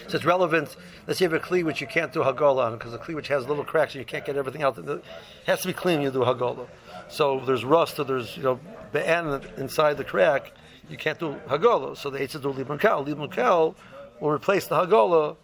So 0.08 0.16
it's 0.16 0.24
relevant. 0.24 0.78
Let's 1.06 1.20
say 1.20 1.26
you 1.26 1.32
have 1.32 1.42
a 1.42 1.46
kli 1.46 1.66
which 1.66 1.82
you 1.82 1.88
can't 1.88 2.14
do 2.14 2.22
hagola 2.22 2.68
on 2.68 2.78
because 2.78 2.94
the 2.94 2.98
kli 2.98 3.14
which 3.14 3.28
has 3.28 3.46
little 3.46 3.66
cracks 3.66 3.94
and 3.94 4.00
you 4.00 4.06
can't 4.06 4.24
get 4.24 4.38
everything 4.38 4.64
out. 4.64 4.78
It 4.78 5.04
has 5.48 5.62
to 5.64 5.68
be 5.68 5.74
clean. 5.74 6.02
You 6.02 6.12
do 6.12 6.20
hagola. 6.20 6.66
So 7.10 7.42
there's 7.46 7.66
rust 7.66 8.00
or 8.00 8.06
there's 8.06 8.38
you 8.38 8.44
know 8.44 8.58
be'en 8.94 9.42
inside 9.58 9.98
the 9.98 10.06
crack. 10.06 10.54
You 10.90 10.96
can't 10.96 11.20
do 11.20 11.36
hagola. 11.50 11.98
So 11.98 12.10
the 12.10 12.20
eitzah 12.20 12.42
do 12.42 12.54
libun 12.54 12.80
kal. 12.80 13.06
Libun 13.06 13.30
kal 13.30 13.76
will 14.22 14.32
replace 14.32 14.66
the 14.68 14.76
hagola. 14.76 15.36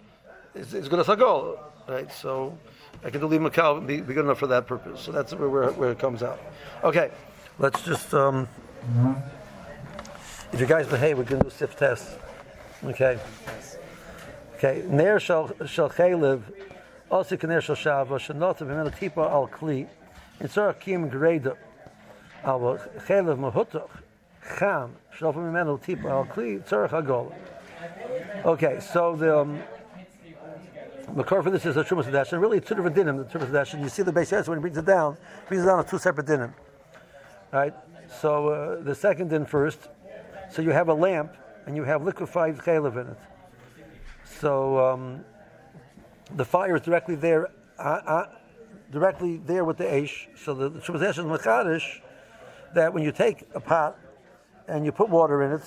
It's, 0.55 0.73
it's 0.73 0.87
good 0.87 0.99
as 0.99 1.07
hagola, 1.07 1.59
right? 1.89 2.09
So 2.09 2.57
I 3.03 3.09
can 3.09 3.21
libun 3.21 3.53
kal 3.53 3.79
be, 3.79 4.01
be 4.01 4.13
good 4.13 4.25
enough 4.25 4.39
for 4.39 4.47
that 4.47 4.67
purpose. 4.67 5.01
So 5.01 5.11
that's 5.11 5.33
where 5.33 5.49
where, 5.49 5.71
where 5.71 5.91
it 5.91 5.99
comes 5.99 6.23
out. 6.23 6.39
Okay, 6.83 7.11
let's 7.59 7.81
just. 7.83 8.13
Um, 8.13 8.47
if 10.51 10.59
you 10.59 10.65
guys 10.65 10.87
behave, 10.87 11.17
we 11.17 11.25
can 11.25 11.39
do 11.39 11.49
sif 11.49 11.75
test. 11.75 12.17
Okay. 12.83 13.19
Okay. 14.55 14.83
Ner 14.87 15.19
shal 15.19 15.51
shal 15.65 15.89
chaylev, 15.89 16.41
also 17.11 17.37
ner 17.43 17.61
shal 17.61 17.75
shava, 17.75 18.17
shenot 18.17 18.57
himel 18.57 18.91
tipa 18.97 19.29
al 19.29 19.47
kli, 19.47 19.87
in 20.39 20.47
tzor 20.47 20.79
kim 20.79 21.09
greda, 21.09 21.55
al 22.43 22.59
chaylev 22.59 23.37
mahutach, 23.37 23.89
cham, 24.57 24.95
shal 25.15 25.33
from 25.33 25.53
himel 25.53 25.79
tipa 25.79 26.09
al 26.09 26.25
kli, 26.25 26.61
tzor 26.67 26.89
hagol. 26.89 27.33
Okay, 28.45 28.79
so 28.79 29.15
the 29.15 29.39
um, 29.39 29.61
Makor 31.13 31.41
for 31.41 31.49
this 31.49 31.65
is 31.65 31.77
a 31.77 31.83
Trumas 31.83 32.11
Dash, 32.11 32.33
and 32.33 32.41
really 32.41 32.59
two 32.59 32.75
different 32.75 32.95
dinim, 32.95 33.17
the 33.17 33.39
Trumas 33.39 33.51
Dash, 33.51 33.73
you 33.73 33.87
see 33.87 34.03
the 34.03 34.11
base 34.11 34.33
answer 34.33 34.51
when 34.51 34.59
he 34.59 34.61
brings 34.61 34.77
it 34.77 34.85
down, 34.85 35.17
brings 35.47 35.63
it 35.63 35.67
down 35.67 35.79
on 35.79 35.85
two 35.85 35.97
separate 35.97 36.27
dinim. 36.27 36.53
Right? 37.51 37.73
So 38.21 38.49
uh, 38.49 38.83
the 38.83 38.93
second 38.93 39.29
din 39.29 39.45
first, 39.45 39.87
so 40.51 40.61
you 40.61 40.71
have 40.71 40.89
a 40.89 40.93
lamp 40.93 41.33
and 41.65 41.75
you 41.75 41.83
have 41.83 42.03
liquefied 42.03 42.57
chaylev 42.57 43.01
in 43.01 43.07
it. 43.11 43.17
So 44.25 44.79
um, 44.79 45.25
the 46.35 46.43
fire 46.43 46.75
is 46.75 46.81
directly 46.81 47.15
there, 47.15 47.47
uh, 47.79 47.81
uh, 47.81 48.25
directly 48.91 49.37
there 49.37 49.63
with 49.63 49.77
the 49.77 49.85
aish. 49.85 50.27
So 50.37 50.53
the, 50.53 50.69
the 50.69 50.79
Trumas 50.79 50.99
Dash 50.99 51.17
is 51.17 51.23
machadish 51.23 52.01
that 52.73 52.93
when 52.93 53.03
you 53.03 53.13
take 53.13 53.45
a 53.55 53.61
pot 53.61 53.97
and 54.67 54.83
you 54.85 54.91
put 54.91 55.09
water 55.09 55.41
in 55.43 55.53
it 55.53 55.63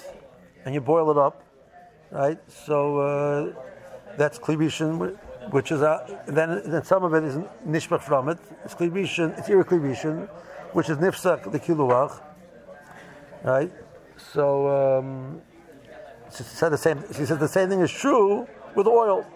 and 0.66 0.74
you 0.74 0.82
boil 0.82 1.10
it 1.10 1.16
up, 1.16 1.42
right? 2.10 2.38
So 2.46 2.98
uh, 2.98 3.62
that's 4.18 4.38
kli 4.38 4.56
rishon, 4.56 5.18
which 5.50 5.72
is 5.72 5.82
uh, 5.82 6.06
then 6.26 6.62
then 6.64 6.84
some 6.84 7.04
of 7.04 7.14
it 7.14 7.24
is 7.24 7.36
nishmach 7.66 8.00
from 8.02 8.28
it. 8.28 8.38
It's 8.64 8.74
kli 8.74 8.90
rishon, 8.90 9.38
it's 9.38 9.48
ira 9.48 9.64
kli 9.64 9.80
rishon, 9.80 10.28
which 10.72 10.88
is 10.88 10.98
nifsak 10.98 11.50
the 11.50 11.58
kiluach, 11.58 12.20
right? 13.42 13.70
So 14.32 14.68
um, 14.68 15.42
she 16.34 16.42
said 16.42 16.70
the 16.70 16.78
same. 16.78 17.02
She 17.12 17.24
said 17.26 17.40
the 17.40 17.48
same 17.48 17.68
thing 17.68 17.80
is 17.80 17.90
true 17.90 18.46
with 18.74 18.86
oil. 18.86 19.26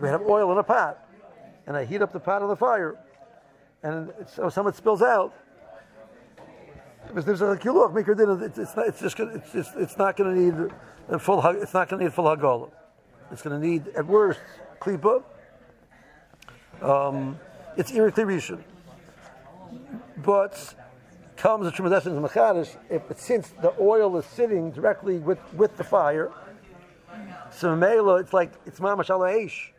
We 0.00 0.08
have 0.08 0.22
oil 0.22 0.50
in 0.52 0.58
a 0.58 0.62
pot, 0.62 1.06
and 1.66 1.76
I 1.76 1.84
heat 1.84 2.02
up 2.02 2.12
the 2.12 2.20
pot 2.20 2.42
on 2.42 2.48
the 2.48 2.56
fire, 2.56 2.96
and 3.82 4.12
so 4.26 4.48
some 4.48 4.66
it 4.66 4.74
spills 4.74 5.02
out. 5.02 5.34
If 7.14 7.24
there's 7.24 7.42
a 7.42 7.56
kiluach 7.56 8.16
dinner, 8.16 8.44
it's, 8.44 8.58
it's 8.58 8.76
not. 8.76 8.88
It's 8.88 9.00
just. 9.00 9.16
Gonna, 9.16 9.34
it's, 9.34 9.54
it's, 9.54 9.70
it's 9.76 9.98
not 9.98 10.16
going 10.16 10.34
to 10.34 10.40
need 10.40 10.72
a 11.08 11.18
full. 11.18 11.44
It's 11.46 11.74
not 11.74 11.88
going 11.88 11.98
to 12.00 12.04
need 12.06 12.14
full 12.14 12.24
hagolah. 12.24 12.70
It's 13.30 13.42
going 13.42 13.60
to 13.60 13.66
need 13.66 13.88
at 13.88 14.06
worst 14.06 14.40
klipa. 14.80 15.22
Um, 16.82 17.38
it's 17.76 17.92
irritation. 17.92 18.64
But 20.18 20.74
comes 21.36 21.64
the 21.64 21.72
Trumas 21.72 22.06
and 22.06 22.24
Machadish, 22.24 22.76
if 22.90 23.02
since 23.18 23.48
the 23.60 23.72
oil 23.80 24.16
is 24.16 24.26
sitting 24.26 24.70
directly 24.70 25.18
with, 25.18 25.38
with 25.54 25.76
the 25.76 25.84
fire, 25.84 26.30
so 27.50 27.76
Mela, 27.76 28.16
it's 28.16 28.32
like 28.32 28.52
it's 28.66 28.80
mamash 28.80 29.10
al 29.10 29.20
aish. 29.20 29.70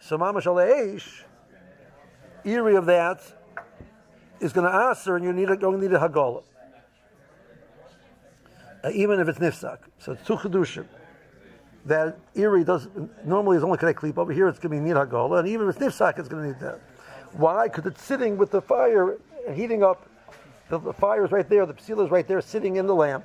So 0.00 0.18
mamash 0.18 0.46
al 0.46 0.56
aish, 0.56 1.22
eerie 2.44 2.76
of 2.76 2.86
that, 2.86 3.20
is 4.40 4.52
going 4.52 4.70
to 4.70 4.74
answer, 4.74 5.16
and 5.16 5.24
you 5.24 5.32
need 5.32 5.50
a, 5.50 5.56
going 5.56 5.80
to 5.80 5.86
need 5.86 5.94
a 5.94 5.98
hagolah. 5.98 6.44
Uh, 8.84 8.90
even 8.92 9.18
if 9.18 9.28
it's 9.28 9.38
nifsak. 9.38 9.78
So 9.98 10.12
it's 10.12 10.26
two 10.26 10.36
chedushim. 10.36 10.86
That 11.86 12.18
Erie 12.34 12.64
does 12.64 12.88
normally 13.24 13.56
is 13.56 13.64
only 13.64 13.78
connect 13.78 14.00
kleep. 14.00 14.18
Over 14.18 14.32
here 14.32 14.48
it's 14.48 14.58
going 14.58 14.76
to 14.76 14.82
be 14.82 14.86
need 14.86 14.96
hagolah, 14.96 15.38
and 15.40 15.48
even 15.48 15.68
if 15.68 15.76
it's 15.76 15.84
nifsak, 15.84 16.18
it's 16.18 16.28
going 16.28 16.42
to 16.42 16.48
need 16.48 16.60
that. 16.60 16.80
Why? 17.32 17.68
Because 17.68 17.86
it's 17.86 18.02
sitting 18.02 18.36
with 18.36 18.50
the 18.50 18.60
fire 18.60 19.18
heating 19.54 19.82
up. 19.82 20.08
The, 20.68 20.78
the 20.78 20.92
fire 20.92 21.24
is 21.24 21.32
right 21.32 21.48
there. 21.48 21.64
The 21.64 21.74
psila 21.74 22.04
is 22.04 22.10
right 22.10 22.26
there, 22.26 22.40
sitting 22.40 22.76
in 22.76 22.86
the 22.86 22.94
lamp, 22.94 23.24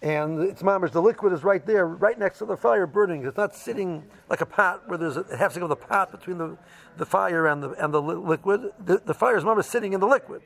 and 0.00 0.40
it's 0.40 0.62
mamish. 0.62 0.92
The 0.92 1.02
liquid 1.02 1.32
is 1.32 1.44
right 1.44 1.64
there, 1.66 1.86
right 1.86 2.18
next 2.18 2.38
to 2.38 2.46
the 2.46 2.56
fire, 2.56 2.86
burning. 2.86 3.26
It's 3.26 3.36
not 3.36 3.54
sitting 3.54 4.04
like 4.30 4.40
a 4.40 4.46
pot 4.46 4.88
where 4.88 4.96
there's 4.96 5.18
a, 5.18 5.36
has 5.36 5.54
to 5.54 5.60
go 5.60 5.66
the 5.66 5.76
pot 5.76 6.12
between 6.12 6.38
the, 6.38 6.56
the 6.96 7.04
fire 7.04 7.46
and 7.48 7.62
the 7.62 7.70
and 7.72 7.92
the 7.92 8.00
li- 8.00 8.14
liquid. 8.14 8.72
The, 8.86 9.02
the 9.04 9.14
fire 9.14 9.36
is 9.36 9.44
mamish 9.44 9.64
sitting 9.64 9.92
in 9.92 10.00
the 10.00 10.06
liquid. 10.06 10.40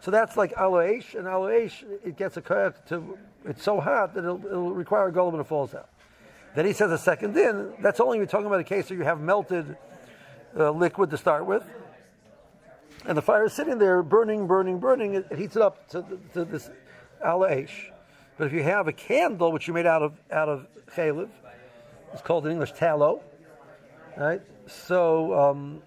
So 0.00 0.10
that's 0.10 0.36
like 0.36 0.54
aloesh, 0.54 1.14
and 1.14 1.26
aloesh, 1.26 1.84
it 2.04 2.16
gets 2.16 2.36
a 2.36 2.40
to, 2.40 3.18
it's 3.44 3.62
so 3.62 3.80
hot 3.80 4.14
that 4.14 4.24
it'll, 4.24 4.44
it'll 4.46 4.72
require 4.72 5.08
a 5.08 5.12
golem 5.12 5.32
when 5.32 5.40
it 5.40 5.46
falls 5.46 5.74
out. 5.74 5.88
Then 6.54 6.66
he 6.66 6.72
says 6.72 6.90
a 6.90 6.98
second 6.98 7.36
in, 7.36 7.74
that's 7.80 8.00
only 8.00 8.18
you're 8.18 8.26
talking 8.26 8.46
about 8.46 8.60
a 8.60 8.64
case 8.64 8.90
where 8.90 8.98
you 8.98 9.04
have 9.04 9.20
melted 9.20 9.76
uh, 10.56 10.70
liquid 10.70 11.10
to 11.10 11.16
start 11.18 11.46
with, 11.46 11.64
and 13.06 13.16
the 13.16 13.22
fire 13.22 13.44
is 13.44 13.52
sitting 13.52 13.78
there 13.78 14.02
burning, 14.02 14.46
burning, 14.46 14.78
burning, 14.78 15.14
it, 15.14 15.26
it 15.30 15.38
heats 15.38 15.56
it 15.56 15.62
up 15.62 15.88
to, 15.90 16.04
to 16.32 16.44
this 16.44 16.70
aloesh. 17.24 17.90
But 18.36 18.46
if 18.46 18.52
you 18.52 18.62
have 18.62 18.88
a 18.88 18.92
candle, 18.92 19.52
which 19.52 19.68
you 19.68 19.74
made 19.74 19.86
out 19.86 20.02
of, 20.02 20.14
out 20.30 20.48
of 20.48 20.66
chaylev, 20.94 21.28
it's 22.12 22.22
called 22.22 22.46
in 22.46 22.52
English 22.52 22.72
tallow, 22.72 23.22
right? 24.16 24.40
So, 24.66 25.34
um, 25.38 25.82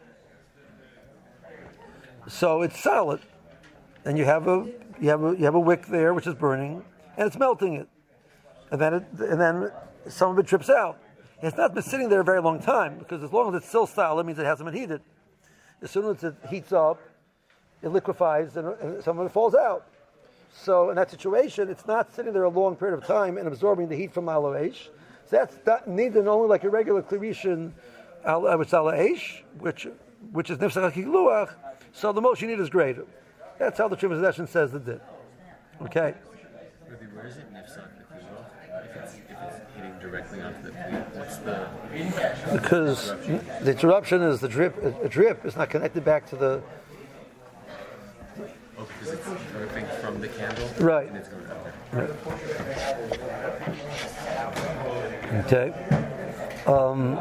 so 2.27 2.61
it's 2.61 2.79
solid 2.79 3.19
and 4.05 4.17
you 4.17 4.25
have 4.25 4.47
a 4.47 4.69
you 4.99 5.09
have 5.09 5.23
a 5.23 5.35
you 5.37 5.45
have 5.45 5.55
a 5.55 5.59
wick 5.59 5.85
there 5.87 6.13
which 6.13 6.27
is 6.27 6.35
burning 6.35 6.83
and 7.17 7.27
it's 7.27 7.37
melting 7.37 7.73
it 7.73 7.87
and 8.71 8.79
then 8.79 8.93
it 8.93 9.05
and 9.19 9.39
then 9.39 9.71
some 10.07 10.31
of 10.31 10.39
it 10.39 10.45
drips 10.45 10.69
out 10.69 10.97
It's 11.41 11.57
not 11.57 11.73
been 11.73 11.83
sitting 11.83 12.09
there 12.09 12.21
a 12.21 12.23
very 12.23 12.41
long 12.41 12.59
time 12.59 12.99
because 12.99 13.23
as 13.23 13.33
long 13.33 13.49
as 13.49 13.61
it's 13.61 13.67
still 13.67 13.87
solid, 13.87 14.21
it 14.21 14.25
means 14.25 14.37
it 14.37 14.45
hasn't 14.45 14.69
been 14.69 14.79
heated. 14.79 15.01
As 15.81 15.89
soon 15.89 16.05
as 16.05 16.23
it 16.23 16.35
heats 16.49 16.71
up, 16.71 17.01
it 17.81 17.89
liquefies 17.89 18.57
and, 18.57 18.67
and 18.79 19.03
some 19.03 19.17
of 19.17 19.25
it 19.25 19.31
falls 19.31 19.55
out. 19.55 19.87
So 20.53 20.91
in 20.91 20.97
that 20.97 21.09
situation, 21.09 21.69
it's 21.69 21.87
not 21.87 22.13
sitting 22.13 22.33
there 22.33 22.43
a 22.43 22.49
long 22.49 22.75
period 22.75 22.97
of 22.97 23.07
time 23.07 23.37
and 23.37 23.47
absorbing 23.47 23.87
the 23.87 23.95
heat 23.95 24.13
from 24.13 24.25
aloesh. 24.25 24.89
So 25.25 25.37
that's 25.37 25.57
not 25.65 25.87
needed 25.87 26.27
only 26.27 26.47
like 26.47 26.63
a 26.63 26.69
regular 26.69 27.01
kli 27.01 27.19
rishon 27.19 27.71
al- 28.25 28.45
uh, 28.45 28.57
aloesh, 28.57 29.41
which 29.59 29.87
which 30.31 30.51
is 30.51 30.59
nifsach. 30.59 31.55
So 31.93 32.13
the 32.13 32.21
most 32.21 32.41
you 32.41 32.47
need 32.47 32.59
is 32.59 32.69
greater. 32.69 33.05
That's 33.57 33.77
how 33.77 33.87
the 33.87 33.97
Trumas 33.97 34.21
Hadeshen 34.21 34.47
says 34.47 34.71
the 34.71 34.79
din. 34.79 35.01
Okay. 35.81 36.13
Where 37.13 37.27
is 37.27 37.37
it 37.37 37.51
hitting 37.51 37.91
directly 40.01 40.41
onto 40.41 40.63
the 40.63 40.71
plate, 40.71 41.03
what's 41.13 41.37
the 41.37 41.67
because 42.51 43.13
the 43.63 43.71
interruption 43.71 44.21
is 44.21 44.39
the 44.39 44.47
drip. 44.47 44.75
A 45.03 45.07
drip 45.07 45.45
is 45.45 45.55
not 45.55 45.69
connected 45.69 46.03
back 46.03 46.27
to 46.29 46.35
the 46.35 46.63
Oh, 48.81 48.87
because 48.99 49.13
it's 49.13 49.51
dripping 49.51 49.85
from 50.01 50.19
the 50.21 50.27
candle? 50.27 50.67
Right. 50.79 51.07
And 51.07 51.17
it's 51.17 51.29
going 51.29 51.45
okay. 55.45 55.71
Okay. 55.71 55.73
Um, 56.65 57.19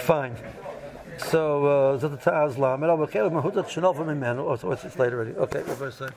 fine. 0.00 0.36
So, 1.16 1.64
uh, 1.64 1.98
Zat 1.98 2.22
Ta'az 2.22 2.58
Lamed, 2.58 2.84
Al 2.84 2.98
Bakel, 2.98 3.30
Mahutat 3.30 3.66
Shanov 3.66 3.96
Mimenu. 3.96 4.40
Oh, 4.40 4.56
so 4.56 4.70
it's 4.72 4.84
it's 4.84 4.98
late 4.98 5.12
already. 5.12 5.32
Okay, 5.32 5.62
I 5.66 5.90
say? 5.90 6.08